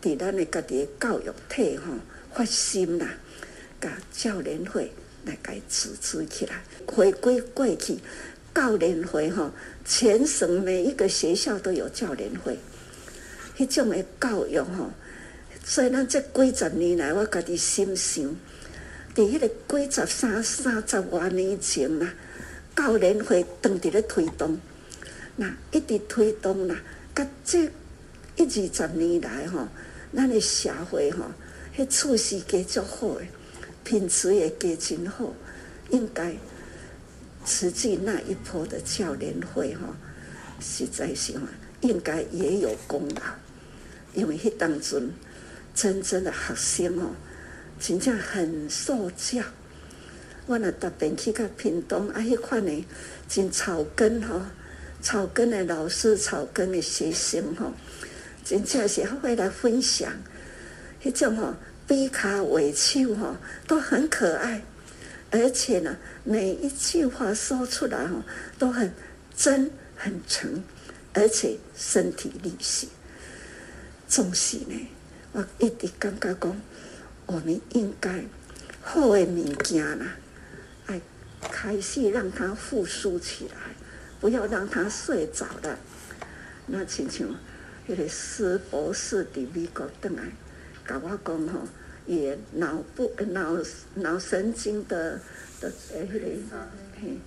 [0.01, 1.97] 在咱的家己的教育体哈
[2.33, 3.07] 发心啦，
[3.79, 4.91] 甲教联会
[5.23, 7.99] 来该组织起来，回归过去，
[8.53, 9.49] 教联会哈，
[9.85, 12.59] 全省每一个学校都有教联会，
[13.57, 14.91] 迄种的教育哈，
[15.63, 18.35] 所以咱这几十年来，我家己心想。
[19.15, 22.13] 伫迄个几十三三十外年前啦，
[22.75, 24.59] 教联会当伫咧推动，
[25.35, 26.75] 那一直推动啦，
[27.13, 27.65] 甲这
[28.35, 29.67] 一二十年来吼，
[30.15, 31.25] 咱的社会吼，
[31.77, 33.29] 迄处事加足好诶，
[33.83, 35.31] 品质也加真好，
[35.91, 36.35] 应该
[37.45, 39.93] 慈济那一波的教联会吼，
[40.59, 41.45] 实在是吼，
[41.81, 43.21] 应该也有功劳，
[44.15, 45.11] 因为迄当阵
[45.73, 47.11] 真正的学生哦。
[47.79, 49.43] 真正很受教，
[50.45, 52.85] 我若特别去个屏东，啊，迄款呢，
[53.27, 54.41] 真草根吼，
[55.01, 57.73] 草根的老师、草根的学生吼，
[58.45, 60.13] 真正是会来分享，
[61.03, 61.55] 迄种吼，
[61.85, 63.35] 比卡尾手吼，
[63.67, 64.63] 都很可爱，
[65.31, 68.21] 而且呢，每一句话说出来吼，
[68.57, 68.93] 都很
[69.35, 70.63] 真、很诚，
[71.13, 72.87] 而且身体力行。
[74.07, 74.87] 总是呢，
[75.33, 76.61] 我一直感觉讲。
[77.25, 78.25] 我们应该
[78.81, 80.17] 好的物件啦，
[80.87, 81.01] 爱
[81.41, 83.55] 开始让它复苏起来，
[84.19, 85.79] 不要让它睡着了。
[86.67, 87.25] 那亲像
[87.87, 90.23] 迄个施博士伫美国回来，
[90.85, 91.61] 甲我讲吼，
[92.05, 93.57] 伊脑部脑
[93.95, 95.17] 脑神经的
[95.61, 96.57] 的诶迄个，
[97.01, 97.17] 嘿，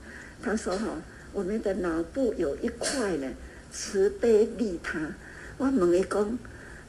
[0.43, 0.99] 他说吼，
[1.33, 3.33] 我们的脑部有一块呢，
[3.73, 5.15] 慈悲利他。
[5.57, 6.39] 我问伊讲，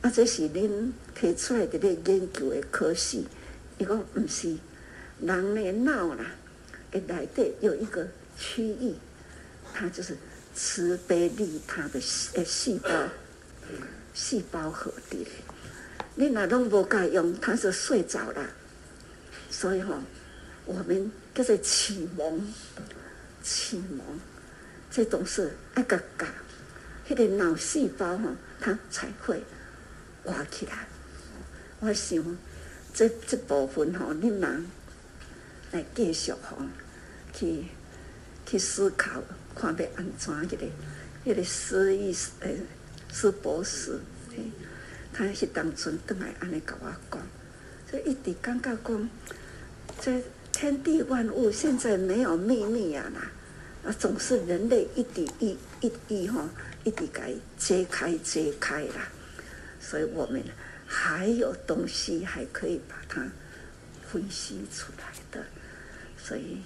[0.07, 3.27] 啊，这是恁提出来的咧研究的科系？
[3.77, 4.55] 伊讲毋是，
[5.19, 6.31] 人的脑啦，
[6.91, 8.93] 诶内底有一个区域，
[9.73, 10.15] 它就是。
[10.59, 12.01] 慈悲利他的
[12.33, 12.89] 诶细胞，
[14.11, 15.27] 细胞核的，
[16.15, 18.43] 你哪拢无该用，他是睡着了。
[19.51, 20.01] 所以哈，
[20.65, 22.41] 我们叫做启蒙，
[23.43, 23.99] 启蒙，
[24.89, 26.25] 这种是爱个搞，
[27.07, 29.43] 迄个脑细胞哈，它才会
[30.27, 30.87] 活起来。
[31.79, 32.37] 我想
[32.93, 34.65] 这这部分哈，你们
[35.71, 36.57] 来继续哈，
[37.33, 37.63] 去
[38.45, 39.23] 去思考。
[39.59, 40.67] 看要安怎一个，
[41.25, 42.59] 迄个施医诶，
[43.11, 43.99] 思博士，
[45.11, 47.19] 他迄当阵倒来安尼甲我讲，
[47.89, 49.09] 所以一直感觉讲，
[49.99, 50.21] 这
[50.51, 53.31] 天地万物现在没有秘密啊啦，
[53.83, 56.47] 啊总是人类一点一一滴吼，
[56.83, 59.09] 一直该揭开揭开啦，
[59.79, 60.43] 所以我们
[60.85, 63.29] 还有东西还可以把它
[64.11, 65.45] 分析出来的，
[66.17, 66.57] 所以。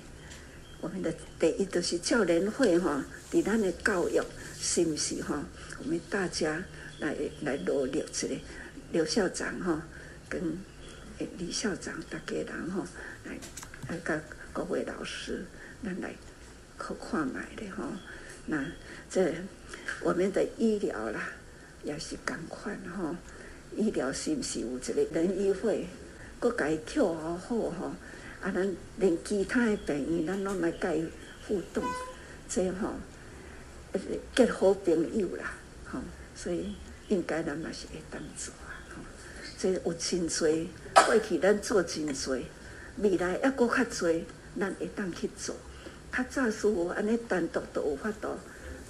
[0.83, 4.19] 我们的第一就是教联会哈，对咱的教育
[4.59, 5.45] 是不是哈？
[5.77, 6.63] 我们大家
[6.97, 8.35] 来来努力这个
[8.91, 9.79] 刘校长哈，
[10.27, 10.57] 跟
[11.37, 12.83] 李校长大家人哈，
[13.25, 13.37] 来
[13.89, 14.19] 来跟
[14.51, 15.45] 各位老师
[15.83, 16.15] 咱来
[16.77, 17.87] 可看买的哈。
[18.47, 18.65] 那
[19.07, 19.31] 这
[20.01, 21.29] 我们的医疗啦，
[21.83, 23.15] 也是共款吼。
[23.75, 25.87] 医疗是不是有一个人医会，
[26.39, 27.91] 各该跳好好吼。
[28.41, 31.07] 啊，咱连其他的病院，咱拢来甲伊
[31.47, 31.83] 互动，
[32.49, 32.89] 这样吼、
[34.35, 35.53] 结好朋友啦，
[35.85, 35.99] 吼、
[36.35, 36.73] 所以
[37.07, 39.03] 应该咱嘛是会当做啊，吼，
[39.59, 40.65] 这有真侪，
[41.05, 42.41] 过去咱做真侪，
[42.97, 44.23] 未来抑佫较侪，
[44.59, 45.55] 咱会当去做。
[46.11, 48.27] 较早时候安尼单独都有法度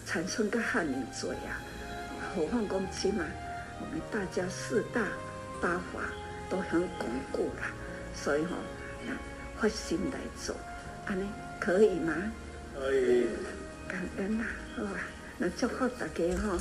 [0.05, 1.61] 产生个遐尼侪啊，
[2.35, 3.23] 何况讲起码，
[3.79, 5.01] 我们大家四大
[5.61, 6.09] 八法
[6.49, 7.71] 都很巩固啦，
[8.15, 8.63] 所以吼、哦。
[9.57, 10.55] 发心来做，
[11.05, 11.23] 安尼
[11.59, 12.15] 可以吗？
[12.73, 13.27] 可以。
[13.87, 14.43] 感恩呐，
[14.75, 14.99] 好啊，
[15.37, 16.57] 那祝福大家哈。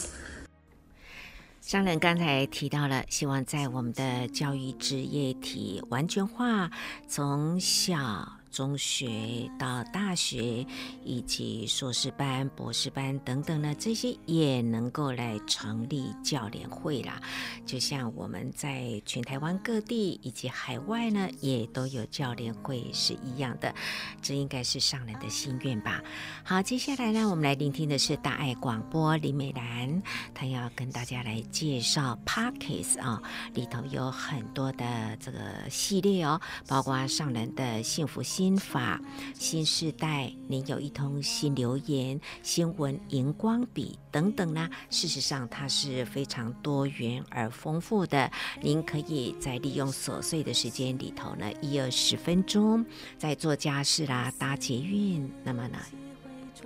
[1.63, 6.71] 上人刚才提到了，希望在我们的教育职业体完全化，
[7.09, 8.40] 从小。
[8.51, 10.67] 中学到大学，
[11.05, 17.21] 以及硕士班、博士班等等呢，这些也能够来成立教联会啦。
[17.65, 23.73] 就像我们在全台湾各地以及海外呢，也都有教联会是一样的。
[24.21, 26.03] 这应该是上人的心愿吧。
[26.43, 30.03] 好，接下来呢，我们来聆听的是大爱广播林美兰，
[30.35, 33.23] 她要跟大家来介绍 Parkes 啊，
[33.55, 35.39] 里头有很多的这个
[35.71, 38.40] 系列哦，包括上人的幸福心。
[38.41, 38.99] 心法
[39.35, 44.67] 新时代，您有一通新留言，新闻荧光笔等等呢。
[44.89, 48.31] 事实上，它是非常多元而丰富的。
[48.63, 52.83] 您可以在利用琐碎的时间里头呢，一二十分钟，
[53.19, 55.77] 在做家事啦、搭捷运，那么呢，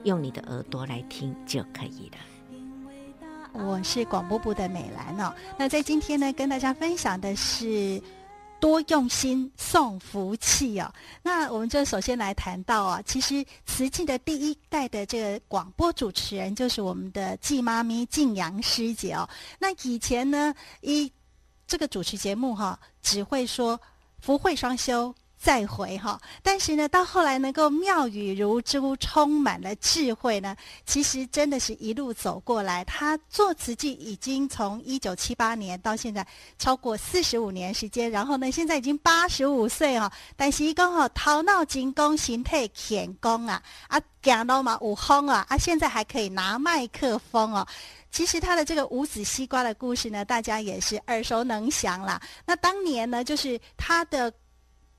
[0.05, 3.61] 用你的耳朵来听就可以了。
[3.65, 5.35] 我是广播部的美兰哦。
[5.59, 8.01] 那在今天呢，跟大家分享的是。
[8.65, 10.91] 多用心送福气哦，
[11.23, 19.29] 那我们就首先来谈到啊，其实慈济的第一代的这个广播主持人就是我们的季妈咪静阳师姐哦。
[19.59, 21.13] 那以前呢，一
[21.67, 23.79] 这个主持节目哈，只会说
[24.23, 25.15] 福慧双修。
[25.45, 30.57] 再回哈，但是呢，到后来能够妙语如珠，充满了智慧呢。
[30.87, 36.27] 其实真的是一路走过来，他做慈济已经从一九七八年到现在
[36.59, 40.11] 超过四十五年时间，然后呢，现在已经八十五岁哦。
[40.35, 47.67] 但是一讲哦，头脑精工，形态健工啊，啊，行路嘛有风啊，啊，现在还可以拿麦克风哦。
[48.11, 52.19] 其实他的这个五子西瓜的故事呢，大家也是耳熟能详啦。
[52.47, 54.33] 那当年呢，就是他的。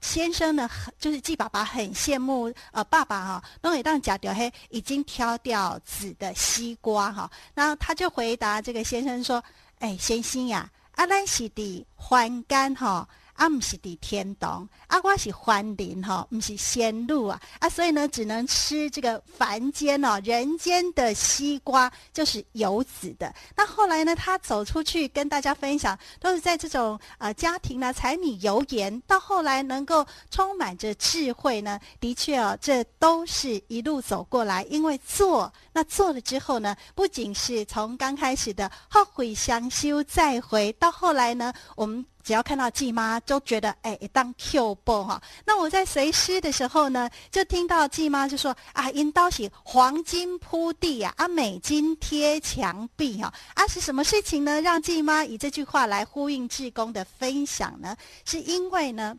[0.06, 9.44] 先生呢，很就是季爸爸很羡慕，呃，爸爸哈、哦，都会当假掉黑已经挑掉籽的西瓜哈、哦，然后他就回答这个先生说
[9.80, 23.34] ：“哎，先生呀，阿兰西的欢干哈，啊，不是地天堂，啊，我是凡人哈，不是仙路啊，啊，所以呢，只能吃这个凡间哦，人间的西瓜，就是有籽的。
[23.56, 42.06] 那后来呢，他走出去跟大家分享，都是在这种呃家庭呢，柴米油盐，到后来能够充满着智慧呢，的确哦，这都是一路走过来，因为做，那做了之后呢，不仅是从刚开始的后悔相修再回，到后来呢，我们。
[42.24, 45.22] 只要看到季妈，就觉得哎，当 Q 波哈。
[45.46, 54.60] 那我在随师的时候呢，就听到季妈就说啊，因刀是黄金铺地呀，啊，美金贴墙壁哈，啊，是什么事情呢？
[54.62, 57.96] 让季妈以这句话来呼应志工的分享呢？
[58.26, 59.16] 是因为呢，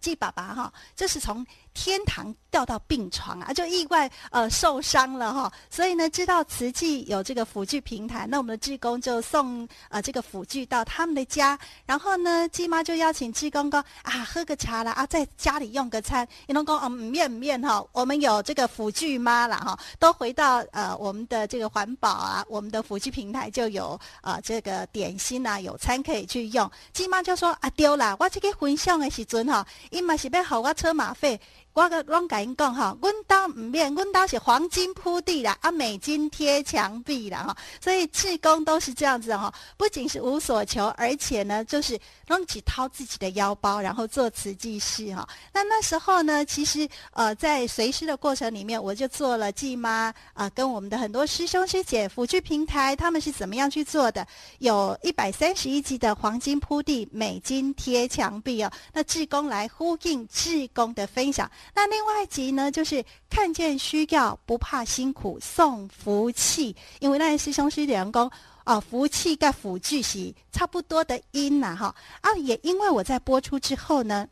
[0.00, 1.46] 季爸爸哈，这是从。
[1.76, 31.38] 天堂掉到病床啊，就意外呃受伤了哈，所以呢，知道慈济有这个辅具平台，那我们的志工就送呃这个辅具到他们的家，然后呢，鸡妈就邀请志工说啊喝个茶啦啊，在家里用个餐，你能讲嗯面面哈，我们有这个辅具妈了哈，都回到呃我们的这个环保啊，我们的辅具平台就有呃这个点心啊，有餐可以去用，鸡妈就说啊丢啦，我这个分享的时阵哈，伊嘛是要付我车马费。
[31.76, 45.28] 我个拢甲因讲哈，阮兜唔免，阮兜是黄金铺地啦，啊美金贴墙壁啦哈，所以志工都是这样子哈，不仅是无所求，而且呢，就是拢起掏自己的腰包，然后做慈济事哈。
[45.52, 54.26] 那那时候呢，其实呃在随师的过程里面，我就做了季妈啊、呃，跟我们的很多师兄师姐辅具平台，他们是怎么样去做的？
[54.60, 58.72] 有一百三十一级的黄金铺地，美金贴墙壁哦。
[58.94, 61.50] 那志工来呼应志工的分享。
[61.74, 68.30] 那另外一集呢，就是看见需要不怕辛苦送福气，因为那些师兄师姐员工
[68.64, 74.26] 啊，福气跟福具是差不多的音呐，哈啊，也因为我在播出之后呢，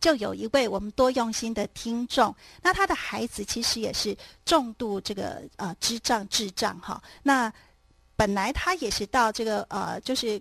[0.00, 7.52] 就有一位我们多用心的听众，那他的孩子其实也是重度这个呃智障智障哈，那
[8.16, 10.40] 本来他也是到这个呃就是。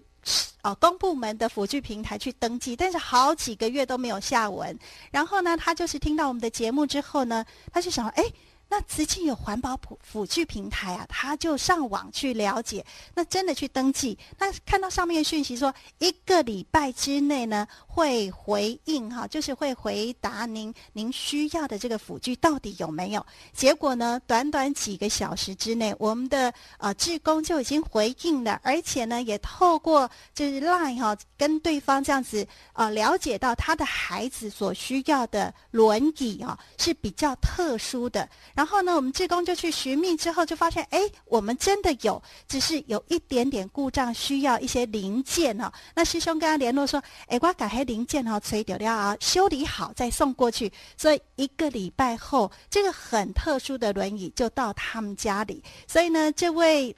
[0.63, 4.77] 哦，公部门的辅具平台去登记，但是好几个月都没有下文。
[5.11, 8.23] 然后呢，他就是听到我们的节目之后呢，他就想，哎。
[8.69, 23.25] 那慈济有环保辅辅具平台啊，他就上网去了解，那真的去登记，那看到上面讯息说，一个礼拜之内呢会回应哈，就是会回答您您需要的这个辅具到底有没有。
[23.53, 38.27] 结果呢，短短几个小时之内，我们的呃志工就已经回应了，而且呢也透过就是 Line 哈跟对方这样子呃了解到他的孩子所需要的轮椅啊是比较特殊的。
[38.57, 50.73] 然后呢，我们志工就去寻觅，之后就发现，哎，我们真的有，只是有一点点故障，需要一些零件哈、那师兄跟他联络说，哎，我改黑零件哈，吹掉掉啊，修理好再送过去。
[50.97, 55.63] 所以一个礼拜后，这个很特殊的轮椅就到他们家里。
[55.87, 56.95] 所以呢，这位。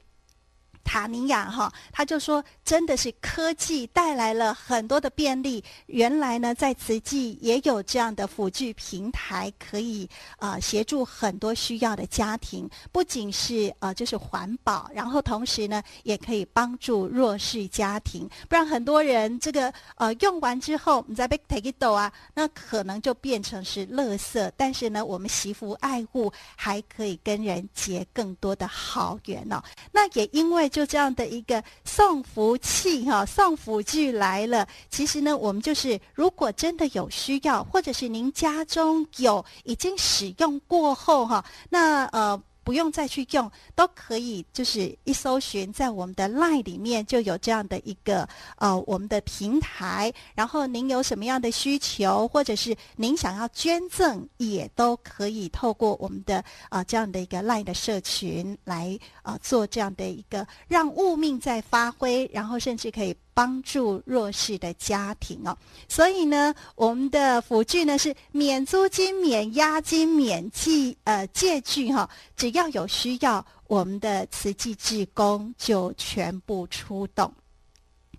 [0.82, 5.62] 塔尼亚哈，他就说，真的是科技带来了很多的便利。
[5.86, 10.08] 原来呢，在慈济也有这样的辅具平台，可以、
[10.38, 18.28] 呃、协助很多需要的家庭，不仅是呃就是环保，然后同时呢，也可以帮助弱势家庭。
[18.48, 24.50] 不然很多人这个呃用完之后，你再被 take it 啊，那可能就变成是垃圾。
[24.56, 29.62] 但是呢，我们惜福爱护，还可以跟人结更多的好缘哦。
[29.92, 30.69] 那也因为。
[30.70, 34.66] 就这样的一个送福器哈，送福具来了。
[34.88, 42.42] 其实呢，我们就是如果真的有需要，或者是您家中有已经使用过后哈，那呃。
[42.70, 50.12] 不用再去用，都可以，就是一搜寻，在我们的 LINE 里面就有这样的一个呃我们的平台。
[50.36, 63.16] 然后您有什么样的需求，或者是您想要捐赠，也都可以透过我们的啊、呃、这样的一个 LINE 的社群来啊、呃、做这样的一个让物命在发挥，然后甚至可以。
[63.40, 65.56] 帮助弱势的家庭哦，
[65.88, 77.32] 所以呢，我们的辅具呢是免租金、免押金、免借呃借据哈，只要有需要，我们的慈济志工就全部出动。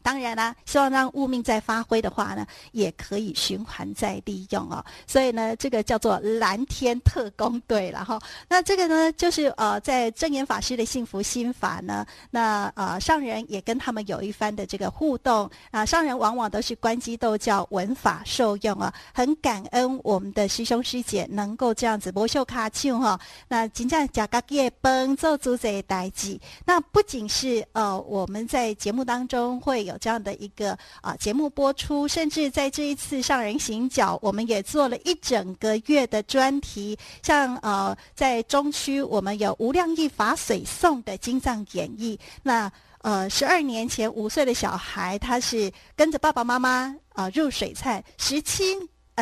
[0.02, 4.84] 当然啦，希望让物命再发挥的话呢，也可以循环再利用哦。
[5.08, 8.20] 所以呢，这个叫做蓝天特工队了哈。
[8.50, 15.86] 那这个呢，就是呃，在证严法师的幸福心法呢，那呃上人也跟他们有一番的这个互动啊。
[15.86, 23.20] 上人往往都是关机斗教，闻法受用啊，很感恩我们的师兄师姐能够这样子博秀卡丘哈。
[23.48, 26.40] 那真正假个夜崩做主宰代志。
[26.66, 29.91] 那不仅是呃我们在节目当中会有。
[29.92, 48.64] 有这样的一个啊节目播出，甚至在这一次上人行脚，我们也做了一整个月的专题，像呃在中区我们有无量义法水颂的经藏演绎，那呃十二年前五岁的小孩他是跟着爸爸妈妈啊、入水菜十七。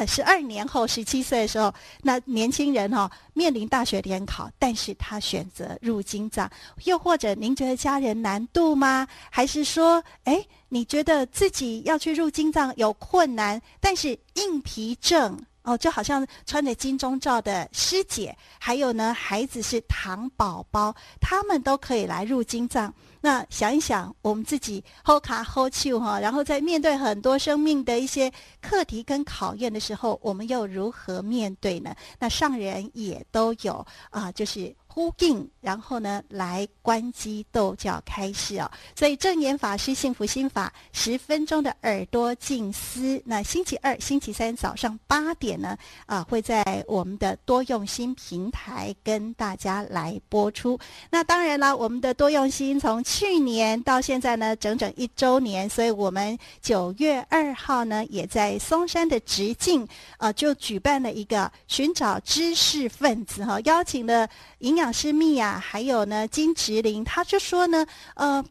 [0.05, 6.49] 十二年后，十七岁的时候，那年轻人、哦、面临大学联考，但是他选择入经藏。
[6.85, 9.07] 又或者，您觉得家人难度吗？
[9.29, 13.61] 还是说，哎，你觉得自己要去入经藏有困难？
[13.79, 22.93] 但是硬皮症哦，就好像穿着金钟罩的师姐，还有呢，孩子是糖宝宝，他们都可以来入金藏。
[23.21, 31.95] 那想一想，我们自己 hold 卡 hold 住哈，然后在面对很多生命的一些课题跟考验的时候，我们又如何面对呢？
[32.19, 34.75] 那上人也都有啊，就是。
[34.91, 38.69] 呼应，然后呢，来关机斗教开示哦。
[38.95, 50.77] 所以证严法师幸福心法十分钟的耳朵静思，那星期二、星期三早上八点呢，啊，会在我们的多用心平台跟大家来播出。
[51.09, 59.87] 那当然了，我们的多用心从去年到现在呢，整整一周年，所以我们九月二号呢，也在松山的直径
[60.17, 64.27] 啊，就举办了一个寻找知识分子哈，邀请了
[64.59, 64.89] 营养。
[64.91, 68.43] 师密还有呢，金植林，他就说呢，呃。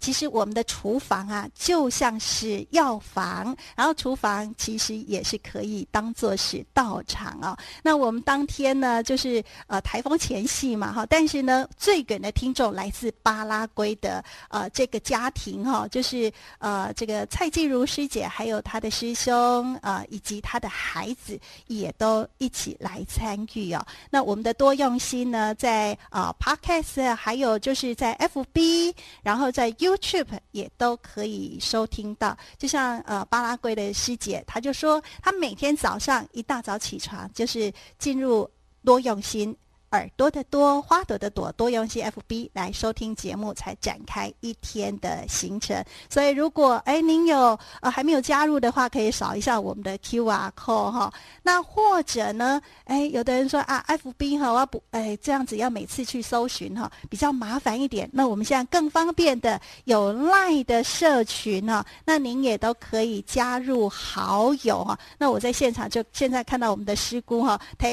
[0.00, 7.56] 其实我们的厨房啊，就像是药房，然后厨房其实也是可以当做是道场哦。
[7.82, 23.84] 那我们当天呢，就是呃台风前夕嘛，哈，但是呢，最远的听众来自巴拉圭的呃这个家庭哈，就是呃这个蔡静茹师姐，还有她的师兄啊、呃，以及她的孩子也都一起来参与哦。
[24.10, 29.87] 那我们的多用心呢，在啊、Podcast，还有就是在 FB，然后在 U。
[29.88, 38.48] YouTube 也都可以收听到，就像呃巴拉圭的师姐，她就说，她每天早上一大早起床，就是进入
[38.84, 39.56] 多用心。
[39.92, 45.82] 耳朵的多，花朵的朵，多用心 FB 来收听节目，才展开一天的行程。
[46.10, 51.12] 所以，如果哎您有呃还没有加入的话，可以扫一下我们的 QR code 哈。
[51.42, 58.08] 那或者呢，哎有的人说啊，FB 哈，我要不哎这样子要每次去搜寻哈，比较麻烦一点。
[58.12, 64.98] 那我们现在更方便的有 Line 的社群哈，那您也都可以加入好友哈。
[65.16, 67.88] 那我在现场就现在看到我们的师姑哈，他。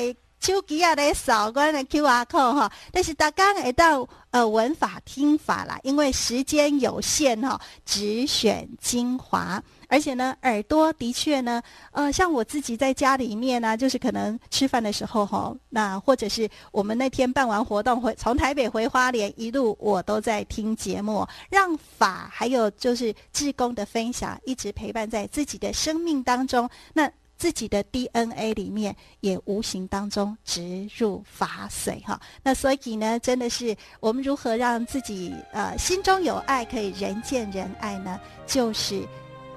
[0.46, 9.60] 手机啊，来扫关的 QR code 哈，但是大家会到呃文法听法啦，因为时间有限哈，只选精华。
[9.88, 11.60] 而且呢，耳朵的确呢，
[11.92, 26.70] 呃，像我自己在家里面呢、就是可能吃饭的时候哈，那或者是我们那天办完活动回从台北回花莲一路，我都在听节目，让法还有就是志工的分享一直陪伴在自己的生命当中。
[26.94, 27.12] 那。
[27.38, 38.20] 自己的 DNA 里面也无形当中植入法水哈，那所以呢，真的是我们如何让自己呃心中有爱，可以人见人爱呢？
[38.48, 39.06] 就是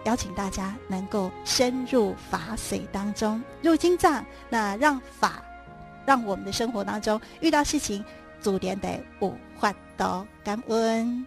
[0.05, 5.43] 邀请大家能够深入法水当中，入经藏，那让法
[6.05, 8.05] 让我们的生活当中遇到事情，
[8.41, 11.27] 主点得无法度感恩。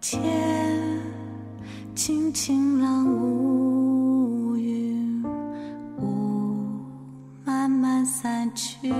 [0.00, 0.22] 天
[1.94, 3.95] 轻轻让无
[7.86, 8.92] 慢散去，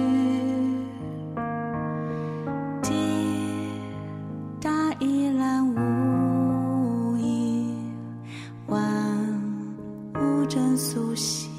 [2.80, 2.94] 滴
[4.60, 4.70] 答
[5.00, 7.74] 一览无遗，
[8.68, 8.80] 万
[10.14, 11.50] 物正苏醒。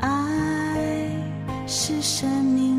[0.00, 0.10] 爱
[1.64, 2.73] 是生命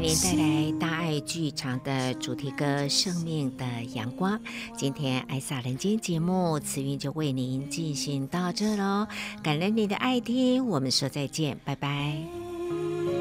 [0.00, 4.38] 为您带来大爱剧场的主题歌《生命的阳光》。
[4.76, 9.08] 今天爱撒人间节目，慈云就为您进行到这喽。
[9.42, 12.14] 感恩您的爱听，我们说再见，拜拜。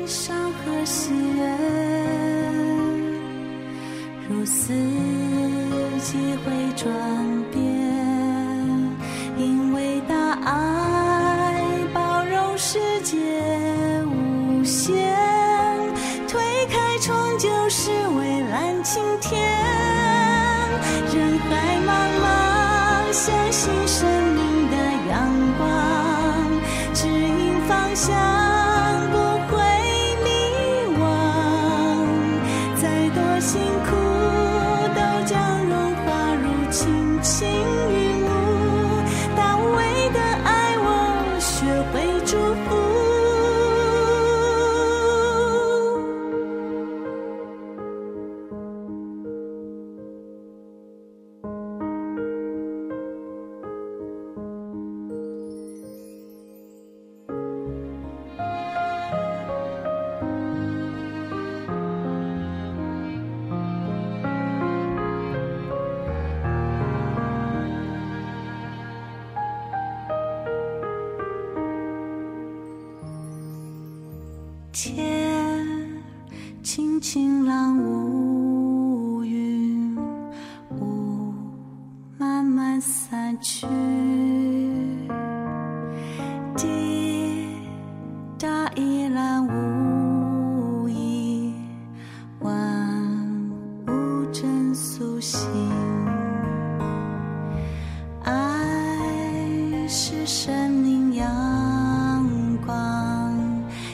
[0.05, 1.57] 山河喜悦，
[4.29, 4.71] 如四
[6.03, 6.15] 季
[6.45, 6.93] 会转
[7.51, 7.59] 变，
[9.39, 10.76] 因为大爱
[18.97, 19.39] 晴天，
[21.13, 21.49] 人海
[21.85, 21.89] 茫
[22.23, 22.25] 茫，
[23.13, 24.75] 相信生命的
[25.07, 25.15] 阳
[25.55, 25.61] 光，
[26.95, 28.15] 指引方向，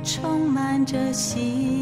[0.05, 1.78] 充满着希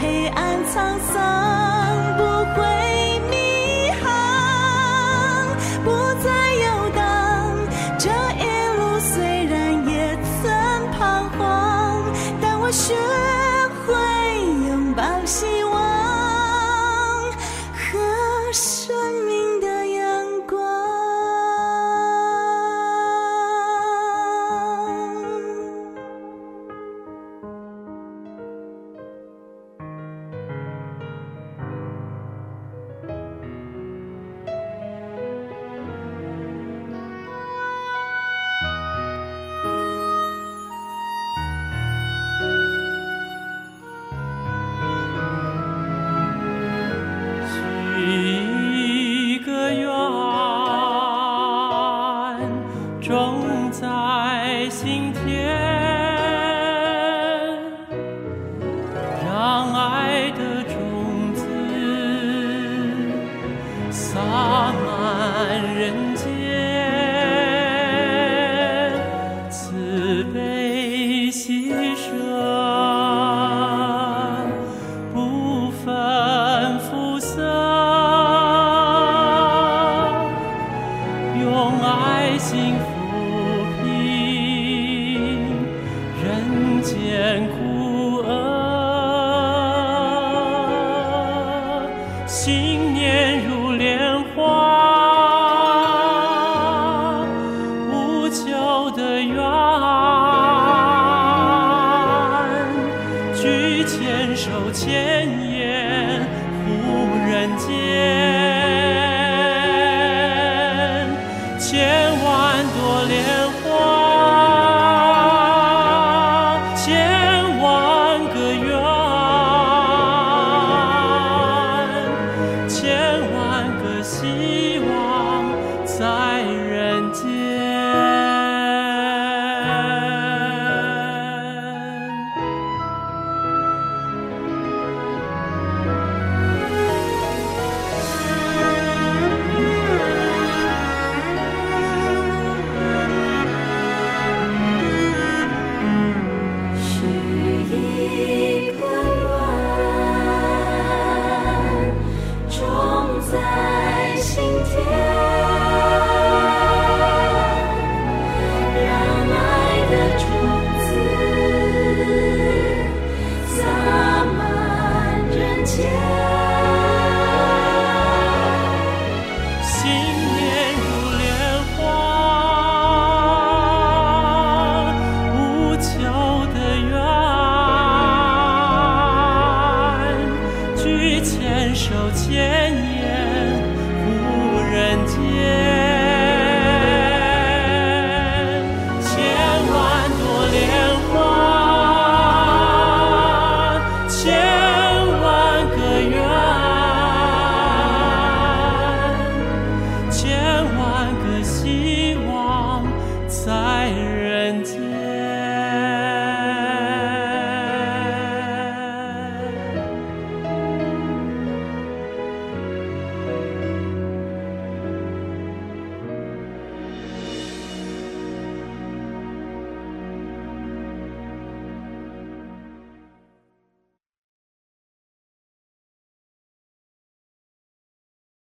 [0.00, 1.67] 黑暗沧桑。